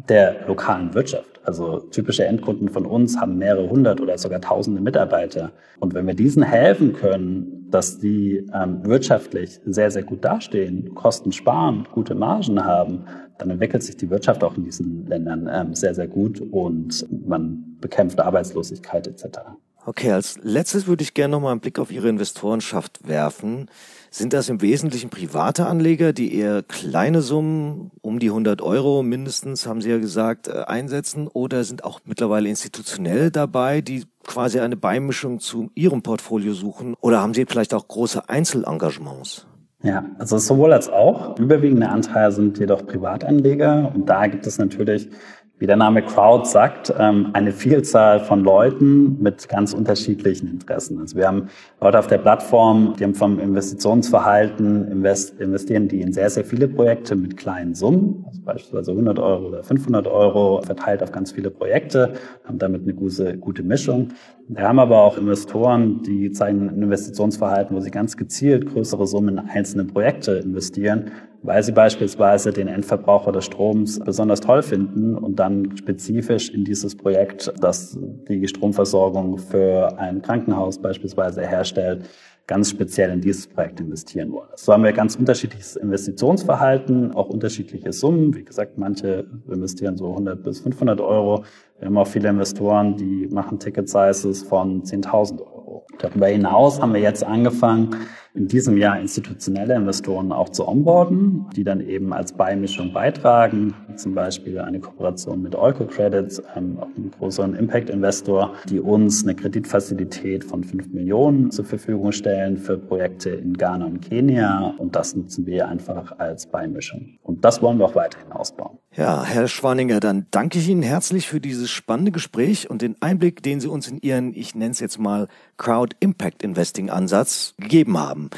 der 0.08 0.46
lokalen 0.46 0.94
Wirtschaft. 0.94 1.33
Also 1.44 1.78
typische 1.78 2.24
Endkunden 2.24 2.70
von 2.70 2.86
uns 2.86 3.20
haben 3.20 3.36
mehrere 3.38 3.68
hundert 3.68 4.00
oder 4.00 4.16
sogar 4.16 4.40
tausende 4.40 4.80
Mitarbeiter. 4.80 5.52
Und 5.78 5.94
wenn 5.94 6.06
wir 6.06 6.14
diesen 6.14 6.42
helfen 6.42 6.94
können, 6.94 7.66
dass 7.70 7.98
die 7.98 8.46
ähm, 8.54 8.84
wirtschaftlich 8.86 9.60
sehr, 9.66 9.90
sehr 9.90 10.04
gut 10.04 10.24
dastehen, 10.24 10.94
Kosten 10.94 11.32
sparen, 11.32 11.86
gute 11.92 12.14
Margen 12.14 12.64
haben, 12.64 13.04
dann 13.38 13.50
entwickelt 13.50 13.82
sich 13.82 13.96
die 13.96 14.10
Wirtschaft 14.10 14.42
auch 14.42 14.56
in 14.56 14.64
diesen 14.64 15.06
Ländern 15.06 15.50
ähm, 15.52 15.74
sehr, 15.74 15.94
sehr 15.94 16.08
gut 16.08 16.40
und 16.40 17.06
man 17.26 17.76
bekämpft 17.80 18.20
Arbeitslosigkeit 18.20 19.06
etc. 19.06 19.40
Okay, 19.86 20.12
als 20.12 20.38
letztes 20.42 20.86
würde 20.86 21.02
ich 21.02 21.12
gerne 21.12 21.32
noch 21.32 21.40
mal 21.40 21.50
einen 21.50 21.60
Blick 21.60 21.78
auf 21.78 21.92
Ihre 21.92 22.08
Investorenschaft 22.08 23.06
werfen. 23.06 23.68
Sind 24.10 24.32
das 24.32 24.48
im 24.48 24.62
Wesentlichen 24.62 25.10
private 25.10 25.66
Anleger, 25.66 26.14
die 26.14 26.34
eher 26.34 26.62
kleine 26.62 27.20
Summen, 27.20 27.90
um 28.00 28.18
die 28.18 28.28
100 28.28 28.62
Euro 28.62 29.02
mindestens, 29.02 29.66
haben 29.66 29.82
Sie 29.82 29.90
ja 29.90 29.98
gesagt, 29.98 30.48
äh, 30.48 30.62
einsetzen? 30.66 31.28
Oder 31.28 31.64
sind 31.64 31.84
auch 31.84 32.00
mittlerweile 32.06 32.48
institutionell 32.48 33.30
dabei, 33.30 33.82
die 33.82 34.04
quasi 34.24 34.60
eine 34.60 34.76
Beimischung 34.76 35.40
zu 35.40 35.70
Ihrem 35.74 36.00
Portfolio 36.02 36.54
suchen? 36.54 36.94
Oder 37.00 37.20
haben 37.20 37.34
Sie 37.34 37.44
vielleicht 37.44 37.74
auch 37.74 37.86
große 37.86 38.26
Einzelengagements? 38.28 39.46
Ja, 39.82 40.02
also 40.18 40.38
sowohl 40.38 40.72
als 40.72 40.88
auch. 40.88 41.38
Überwiegende 41.38 41.90
Anteil 41.90 42.32
sind 42.32 42.58
jedoch 42.58 42.86
Privatanleger 42.86 43.92
und 43.94 44.08
da 44.08 44.28
gibt 44.28 44.46
es 44.46 44.56
natürlich 44.56 45.10
wie 45.58 45.66
der 45.66 45.76
Name 45.76 46.02
Crowd 46.02 46.46
sagt, 46.46 46.92
ähm, 46.98 47.30
eine 47.32 47.52
Vielzahl 47.52 48.18
von 48.18 48.42
Leuten 48.42 49.22
mit 49.22 49.48
ganz 49.48 49.72
unterschiedlichen 49.72 50.48
Interessen. 50.48 50.98
Also 50.98 51.16
wir 51.16 51.28
haben 51.28 51.48
Leute 51.80 52.00
auf 52.00 52.08
der 52.08 52.18
Plattform, 52.18 52.94
die 52.98 53.04
haben 53.04 53.14
vom 53.14 53.38
Investitionsverhalten 53.38 54.90
invest 54.90 55.40
investieren 55.40 55.86
die 55.86 56.00
in 56.00 56.12
sehr, 56.12 56.28
sehr 56.28 56.44
viele 56.44 56.66
Projekte 56.66 57.14
mit 57.14 57.36
kleinen 57.36 57.74
Summen, 57.74 58.24
also 58.26 58.42
beispielsweise 58.42 58.90
100 58.90 59.18
Euro 59.20 59.46
oder 59.46 59.62
500 59.62 60.08
Euro 60.08 60.60
verteilt 60.62 61.04
auf 61.04 61.12
ganz 61.12 61.30
viele 61.30 61.50
Projekte, 61.50 62.14
haben 62.44 62.58
damit 62.58 62.82
eine 62.82 62.94
gute, 62.94 63.38
gute 63.38 63.62
Mischung. 63.62 64.08
Wir 64.48 64.64
haben 64.64 64.80
aber 64.80 65.02
auch 65.02 65.16
Investoren, 65.16 66.02
die 66.02 66.32
zeigen 66.32 66.68
ein 66.68 66.82
Investitionsverhalten, 66.82 67.76
wo 67.76 67.80
sie 67.80 67.92
ganz 67.92 68.16
gezielt 68.16 68.66
größere 68.66 69.06
Summen 69.06 69.38
in 69.38 69.48
einzelne 69.48 69.84
Projekte 69.84 70.32
investieren, 70.32 71.12
weil 71.44 71.62
sie 71.62 71.72
beispielsweise 71.72 72.52
den 72.52 72.68
Endverbraucher 72.68 73.30
des 73.30 73.44
Stroms 73.44 74.00
besonders 74.00 74.40
toll 74.40 74.62
finden 74.62 75.14
und 75.14 75.38
dann 75.38 75.76
spezifisch 75.76 76.48
in 76.48 76.64
dieses 76.64 76.96
Projekt, 76.96 77.52
das 77.60 77.98
die 78.28 78.48
Stromversorgung 78.48 79.36
für 79.38 79.96
ein 79.98 80.22
Krankenhaus 80.22 80.78
beispielsweise 80.78 81.42
herstellt, 81.42 82.08
ganz 82.46 82.70
speziell 82.70 83.10
in 83.10 83.20
dieses 83.20 83.46
Projekt 83.46 83.80
investieren 83.80 84.32
wollen. 84.32 84.48
So 84.56 84.72
haben 84.72 84.84
wir 84.84 84.92
ganz 84.92 85.16
unterschiedliches 85.16 85.76
Investitionsverhalten, 85.76 87.12
auch 87.12 87.28
unterschiedliche 87.28 87.92
Summen. 87.92 88.34
Wie 88.34 88.44
gesagt, 88.44 88.78
manche 88.78 89.26
investieren 89.48 89.98
so 89.98 90.08
100 90.08 90.42
bis 90.42 90.60
500 90.60 91.00
Euro. 91.00 91.44
Wir 91.78 91.88
haben 91.88 91.98
auch 91.98 92.06
viele 92.06 92.30
Investoren, 92.30 92.96
die 92.96 93.28
machen 93.30 93.58
Ticket-Sizes 93.58 94.42
von 94.42 94.82
10.000 94.82 95.40
Euro. 95.40 95.53
Darüber 95.98 96.26
hinaus 96.26 96.80
haben 96.80 96.94
wir 96.94 97.00
jetzt 97.00 97.24
angefangen, 97.24 97.96
in 98.34 98.48
diesem 98.48 98.76
Jahr 98.76 98.98
institutionelle 98.98 99.76
Investoren 99.76 100.32
auch 100.32 100.48
zu 100.48 100.66
onboarden, 100.66 101.46
die 101.54 101.62
dann 101.62 101.80
eben 101.80 102.12
als 102.12 102.32
Beimischung 102.32 102.92
beitragen. 102.92 103.74
Zum 103.94 104.14
Beispiel 104.14 104.58
eine 104.58 104.80
Kooperation 104.80 105.40
mit 105.40 105.54
Olco 105.54 105.86
Credits, 105.86 106.44
einem 106.46 106.78
größeren 107.16 107.54
Impact-Investor, 107.54 108.54
die 108.68 108.80
uns 108.80 109.22
eine 109.22 109.36
Kreditfazilität 109.36 110.42
von 110.42 110.64
5 110.64 110.88
Millionen 110.88 111.52
zur 111.52 111.64
Verfügung 111.64 112.10
stellen 112.10 112.56
für 112.56 112.76
Projekte 112.76 113.30
in 113.30 113.54
Ghana 113.54 113.86
und 113.86 114.00
Kenia. 114.00 114.74
Und 114.78 114.96
das 114.96 115.14
nutzen 115.14 115.46
wir 115.46 115.68
einfach 115.68 116.18
als 116.18 116.46
Beimischung. 116.46 117.18
Und 117.22 117.44
das 117.44 117.62
wollen 117.62 117.78
wir 117.78 117.84
auch 117.84 117.94
weiterhin 117.94 118.32
ausbauen. 118.32 118.78
Ja, 118.96 119.24
Herr 119.24 119.48
Schwaninger, 119.48 119.98
dann 119.98 120.26
danke 120.30 120.58
ich 120.58 120.68
Ihnen 120.68 120.82
herzlich 120.82 121.28
für 121.28 121.40
dieses 121.40 121.70
spannende 121.70 122.12
Gespräch 122.12 122.70
und 122.70 122.80
den 122.80 122.94
Einblick, 123.00 123.42
den 123.42 123.60
Sie 123.60 123.68
uns 123.68 123.88
in 123.88 123.98
Ihren, 123.98 124.34
ich 124.34 124.54
nenne 124.54 124.70
es 124.70 124.80
jetzt 124.80 124.98
mal, 124.98 125.26
Crowd 125.64 125.96
Impact 126.00 126.42
Investing 126.42 126.90
Ansatz 126.90 127.54
gegeben 127.58 127.98
haben. 127.98 128.28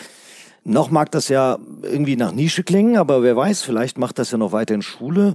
Noch 0.62 0.90
mag 0.90 1.10
das 1.10 1.28
ja 1.28 1.58
irgendwie 1.82 2.16
nach 2.16 2.32
Nische 2.32 2.62
klingen, 2.62 2.96
aber 2.96 3.22
wer 3.22 3.36
weiß, 3.36 3.62
vielleicht 3.62 3.98
macht 3.98 4.18
das 4.18 4.30
ja 4.30 4.38
noch 4.38 4.52
weiter 4.52 4.74
in 4.74 4.82
Schule. 4.82 5.34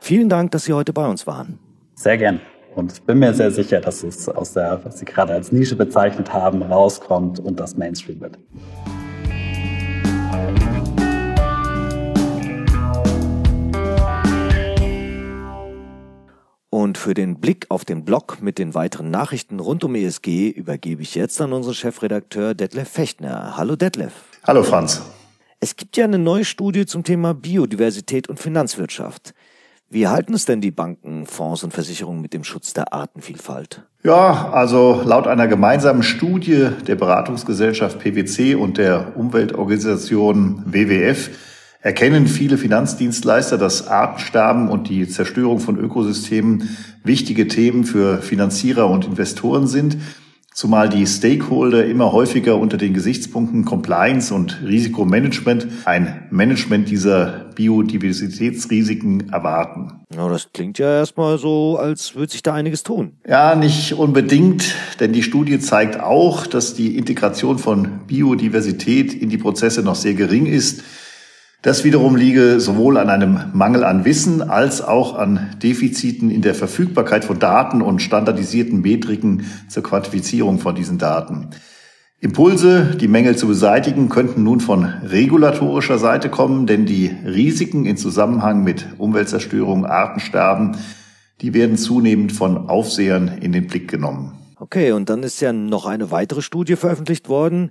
Vielen 0.00 0.28
Dank, 0.28 0.50
dass 0.50 0.64
Sie 0.64 0.74
heute 0.74 0.92
bei 0.92 1.06
uns 1.06 1.26
waren. 1.26 1.58
Sehr 1.94 2.18
gern. 2.18 2.40
Und 2.74 2.92
ich 2.92 3.02
bin 3.02 3.18
mir 3.18 3.34
sehr 3.34 3.50
sicher, 3.50 3.80
dass 3.80 4.02
es 4.02 4.28
aus 4.28 4.52
der, 4.52 4.80
was 4.84 4.98
Sie 4.98 5.04
gerade 5.04 5.32
als 5.32 5.50
Nische 5.50 5.76
bezeichnet 5.76 6.32
haben, 6.32 6.62
rauskommt 6.62 7.40
und 7.40 7.58
das 7.58 7.76
Mainstream 7.76 8.20
wird. 8.20 8.38
Und 16.72 16.98
für 16.98 17.14
den 17.14 17.40
Blick 17.40 17.66
auf 17.68 17.84
den 17.84 18.04
Blog 18.04 18.38
mit 18.40 18.58
den 18.58 18.74
weiteren 18.74 19.10
Nachrichten 19.10 19.58
rund 19.58 19.82
um 19.82 19.96
ESG 19.96 20.50
übergebe 20.50 21.02
ich 21.02 21.16
jetzt 21.16 21.40
an 21.40 21.52
unseren 21.52 21.74
Chefredakteur 21.74 22.54
Detlef 22.54 22.88
Fechtner. 22.88 23.56
Hallo 23.56 23.74
Detlef. 23.74 24.12
Hallo 24.44 24.62
Franz. 24.62 25.02
Es 25.58 25.74
gibt 25.74 25.96
ja 25.96 26.04
eine 26.04 26.18
neue 26.18 26.44
Studie 26.44 26.86
zum 26.86 27.02
Thema 27.02 27.34
Biodiversität 27.34 28.28
und 28.28 28.38
Finanzwirtschaft. 28.38 29.34
Wie 29.88 30.06
halten 30.06 30.32
es 30.32 30.44
denn 30.44 30.60
die 30.60 30.70
Banken, 30.70 31.26
Fonds 31.26 31.64
und 31.64 31.74
Versicherungen 31.74 32.22
mit 32.22 32.32
dem 32.32 32.44
Schutz 32.44 32.72
der 32.72 32.94
Artenvielfalt? 32.94 33.82
Ja, 34.04 34.52
also 34.52 35.02
laut 35.04 35.26
einer 35.26 35.48
gemeinsamen 35.48 36.04
Studie 36.04 36.68
der 36.86 36.94
Beratungsgesellschaft 36.94 37.98
PwC 37.98 38.54
und 38.54 38.78
der 38.78 39.16
Umweltorganisation 39.16 40.62
WWF 40.66 41.30
erkennen 41.82 42.26
viele 42.26 42.58
Finanzdienstleister, 42.58 43.58
dass 43.58 43.88
Artensterben 43.88 44.68
und 44.68 44.88
die 44.88 45.08
Zerstörung 45.08 45.60
von 45.60 45.78
Ökosystemen 45.78 46.76
wichtige 47.04 47.48
Themen 47.48 47.84
für 47.84 48.18
Finanzierer 48.18 48.88
und 48.88 49.06
Investoren 49.06 49.66
sind, 49.66 49.96
zumal 50.52 50.90
die 50.90 51.06
Stakeholder 51.06 51.86
immer 51.86 52.12
häufiger 52.12 52.58
unter 52.58 52.76
den 52.76 52.92
Gesichtspunkten 52.92 53.64
Compliance 53.64 54.34
und 54.34 54.60
Risikomanagement 54.62 55.66
ein 55.86 56.26
Management 56.30 56.90
dieser 56.90 57.50
Biodiversitätsrisiken 57.54 59.32
erwarten. 59.32 60.04
Ja, 60.14 60.28
das 60.28 60.52
klingt 60.52 60.78
ja 60.78 60.98
erstmal 60.98 61.38
so, 61.38 61.78
als 61.78 62.14
würde 62.14 62.32
sich 62.32 62.42
da 62.42 62.52
einiges 62.52 62.82
tun. 62.82 63.12
Ja, 63.26 63.54
nicht 63.54 63.94
unbedingt, 63.94 64.74
denn 64.98 65.14
die 65.14 65.22
Studie 65.22 65.60
zeigt 65.60 65.98
auch, 65.98 66.46
dass 66.46 66.74
die 66.74 66.98
Integration 66.98 67.58
von 67.58 68.00
Biodiversität 68.06 69.14
in 69.14 69.30
die 69.30 69.38
Prozesse 69.38 69.82
noch 69.82 69.94
sehr 69.94 70.14
gering 70.14 70.44
ist. 70.44 70.82
Das 71.62 71.84
wiederum 71.84 72.16
liege 72.16 72.58
sowohl 72.58 72.96
an 72.96 73.10
einem 73.10 73.38
Mangel 73.52 73.84
an 73.84 74.06
Wissen 74.06 74.40
als 74.40 74.80
auch 74.80 75.14
an 75.14 75.50
Defiziten 75.62 76.30
in 76.30 76.40
der 76.40 76.54
Verfügbarkeit 76.54 77.22
von 77.22 77.38
Daten 77.38 77.82
und 77.82 78.00
standardisierten 78.00 78.80
Metriken 78.80 79.44
zur 79.68 79.82
Quantifizierung 79.82 80.58
von 80.58 80.74
diesen 80.74 80.96
Daten. 80.96 81.50
Impulse, 82.18 82.96
die 82.98 83.08
Mängel 83.08 83.36
zu 83.36 83.46
beseitigen, 83.46 84.08
könnten 84.08 84.42
nun 84.42 84.60
von 84.60 84.84
regulatorischer 84.84 85.98
Seite 85.98 86.30
kommen, 86.30 86.66
denn 86.66 86.86
die 86.86 87.10
Risiken 87.26 87.84
in 87.84 87.98
Zusammenhang 87.98 88.64
mit 88.64 88.86
Umweltzerstörung, 88.96 89.84
Artensterben, 89.84 90.78
die 91.42 91.52
werden 91.52 91.76
zunehmend 91.76 92.32
von 92.32 92.70
Aufsehern 92.70 93.38
in 93.40 93.52
den 93.52 93.66
Blick 93.66 93.90
genommen. 93.90 94.32
Okay, 94.56 94.92
und 94.92 95.10
dann 95.10 95.22
ist 95.22 95.40
ja 95.40 95.52
noch 95.52 95.86
eine 95.86 96.10
weitere 96.10 96.42
Studie 96.42 96.76
veröffentlicht 96.76 97.28
worden, 97.28 97.70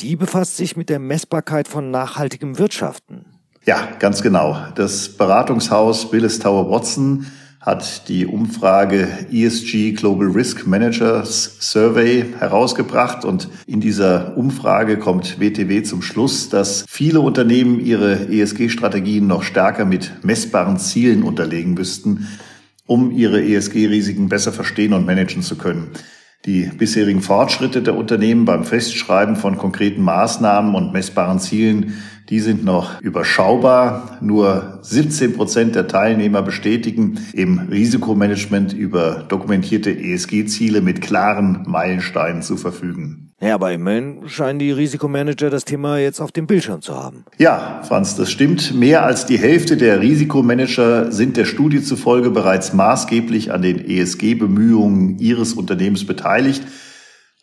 die 0.00 0.16
befasst 0.16 0.56
sich 0.56 0.76
mit 0.76 0.88
der 0.88 0.98
Messbarkeit 0.98 1.68
von 1.68 1.90
nachhaltigem 1.90 2.58
Wirtschaften. 2.58 3.24
Ja, 3.64 3.88
ganz 3.98 4.22
genau. 4.22 4.56
Das 4.76 5.08
Beratungshaus 5.10 6.12
Willis 6.12 6.38
Tower 6.38 6.70
Watson 6.70 7.26
hat 7.60 8.08
die 8.08 8.24
Umfrage 8.24 9.08
ESG 9.32 9.92
Global 9.92 10.28
Risk 10.28 10.66
Managers 10.66 11.56
Survey 11.60 12.24
herausgebracht 12.38 13.24
und 13.24 13.48
in 13.66 13.80
dieser 13.80 14.36
Umfrage 14.38 14.96
kommt 14.96 15.40
WTW 15.40 15.82
zum 15.82 16.00
Schluss, 16.00 16.48
dass 16.48 16.84
viele 16.88 17.20
Unternehmen 17.20 17.80
ihre 17.80 18.28
ESG-Strategien 18.28 19.26
noch 19.26 19.42
stärker 19.42 19.84
mit 19.84 20.24
messbaren 20.24 20.78
Zielen 20.78 21.24
unterlegen 21.24 21.74
müssten, 21.74 22.28
um 22.86 23.10
ihre 23.10 23.42
ESG-Risiken 23.42 24.28
besser 24.28 24.52
verstehen 24.52 24.92
und 24.92 25.04
managen 25.04 25.42
zu 25.42 25.56
können. 25.56 25.90
Die 26.44 26.70
bisherigen 26.76 27.20
Fortschritte 27.20 27.82
der 27.82 27.96
Unternehmen 27.96 28.44
beim 28.44 28.64
Festschreiben 28.64 29.36
von 29.36 29.58
konkreten 29.58 30.02
Maßnahmen 30.02 30.74
und 30.74 30.92
messbaren 30.92 31.40
Zielen 31.40 31.94
die 32.28 32.40
sind 32.40 32.64
noch 32.64 33.00
überschaubar. 33.00 34.18
Nur 34.20 34.80
17 34.82 35.34
Prozent 35.34 35.74
der 35.74 35.88
Teilnehmer 35.88 36.42
bestätigen 36.42 37.18
im 37.32 37.58
Risikomanagement 37.58 38.74
über 38.74 39.24
dokumentierte 39.28 39.90
ESG-Ziele 39.90 40.82
mit 40.82 41.00
klaren 41.00 41.64
Meilensteinen 41.66 42.42
zu 42.42 42.56
verfügen. 42.56 43.27
Ja, 43.40 43.54
aber 43.54 43.72
immerhin 43.72 44.28
scheinen 44.28 44.58
die 44.58 44.72
Risikomanager 44.72 45.48
das 45.48 45.64
Thema 45.64 45.98
jetzt 45.98 46.20
auf 46.20 46.32
dem 46.32 46.48
Bildschirm 46.48 46.82
zu 46.82 46.96
haben. 46.96 47.24
Ja, 47.38 47.82
Franz, 47.86 48.16
das 48.16 48.32
stimmt. 48.32 48.74
Mehr 48.74 49.04
als 49.04 49.26
die 49.26 49.38
Hälfte 49.38 49.76
der 49.76 50.00
Risikomanager 50.00 51.12
sind 51.12 51.36
der 51.36 51.44
Studie 51.44 51.80
zufolge 51.80 52.30
bereits 52.30 52.72
maßgeblich 52.72 53.52
an 53.52 53.62
den 53.62 53.78
ESG-Bemühungen 53.78 55.20
ihres 55.20 55.52
Unternehmens 55.52 56.04
beteiligt. 56.04 56.64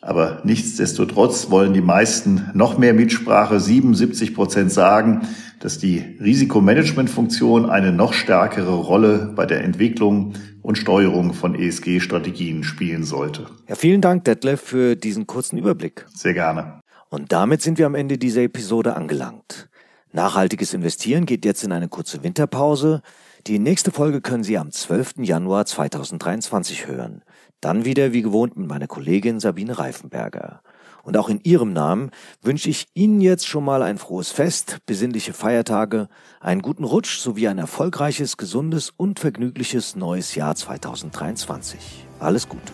Aber 0.06 0.40
nichtsdestotrotz 0.44 1.50
wollen 1.50 1.72
die 1.72 1.80
meisten 1.80 2.48
noch 2.54 2.78
mehr 2.78 2.94
Mitsprache. 2.94 3.58
77 3.58 4.36
Prozent 4.36 4.70
sagen, 4.70 5.26
dass 5.58 5.78
die 5.78 5.98
Risikomanagementfunktion 6.20 7.68
eine 7.68 7.90
noch 7.90 8.12
stärkere 8.12 8.72
Rolle 8.72 9.32
bei 9.34 9.46
der 9.46 9.64
Entwicklung 9.64 10.34
und 10.62 10.78
Steuerung 10.78 11.34
von 11.34 11.56
ESG-Strategien 11.56 12.62
spielen 12.62 13.02
sollte. 13.02 13.48
Ja, 13.66 13.74
vielen 13.74 14.00
Dank, 14.00 14.22
Detlef, 14.22 14.60
für 14.60 14.94
diesen 14.94 15.26
kurzen 15.26 15.58
Überblick. 15.58 16.06
Sehr 16.14 16.34
gerne. 16.34 16.78
Und 17.08 17.32
damit 17.32 17.62
sind 17.62 17.76
wir 17.76 17.86
am 17.86 17.96
Ende 17.96 18.16
dieser 18.16 18.42
Episode 18.42 18.94
angelangt. 18.94 19.68
Nachhaltiges 20.12 20.72
Investieren 20.72 21.26
geht 21.26 21.44
jetzt 21.44 21.64
in 21.64 21.72
eine 21.72 21.88
kurze 21.88 22.22
Winterpause. 22.22 23.02
Die 23.48 23.58
nächste 23.58 23.90
Folge 23.90 24.20
können 24.20 24.44
Sie 24.44 24.56
am 24.56 24.70
12. 24.70 25.14
Januar 25.18 25.66
2023 25.66 26.86
hören. 26.86 27.22
Dann 27.60 27.84
wieder 27.84 28.12
wie 28.12 28.22
gewohnt 28.22 28.56
mit 28.56 28.68
meiner 28.68 28.86
Kollegin 28.86 29.40
Sabine 29.40 29.78
Reifenberger. 29.78 30.60
Und 31.02 31.16
auch 31.16 31.28
in 31.28 31.40
ihrem 31.44 31.72
Namen 31.72 32.10
wünsche 32.42 32.68
ich 32.68 32.88
Ihnen 32.94 33.20
jetzt 33.20 33.46
schon 33.46 33.64
mal 33.64 33.82
ein 33.82 33.96
frohes 33.96 34.30
Fest, 34.30 34.78
besinnliche 34.86 35.32
Feiertage, 35.32 36.08
einen 36.40 36.62
guten 36.62 36.82
Rutsch 36.82 37.18
sowie 37.18 37.46
ein 37.46 37.58
erfolgreiches, 37.58 38.36
gesundes 38.36 38.92
und 38.96 39.20
vergnügliches 39.20 39.94
neues 39.94 40.34
Jahr 40.34 40.56
2023. 40.56 42.06
Alles 42.18 42.48
Gute. 42.48 42.72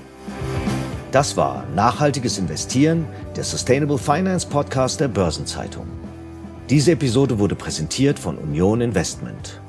Das 1.12 1.36
war 1.36 1.66
Nachhaltiges 1.74 2.38
Investieren, 2.38 3.06
der 3.36 3.44
Sustainable 3.44 3.98
Finance 3.98 4.46
Podcast 4.46 4.98
der 4.98 5.08
Börsenzeitung. 5.08 5.86
Diese 6.70 6.92
Episode 6.92 7.38
wurde 7.38 7.54
präsentiert 7.54 8.18
von 8.18 8.38
Union 8.38 8.80
Investment. 8.80 9.60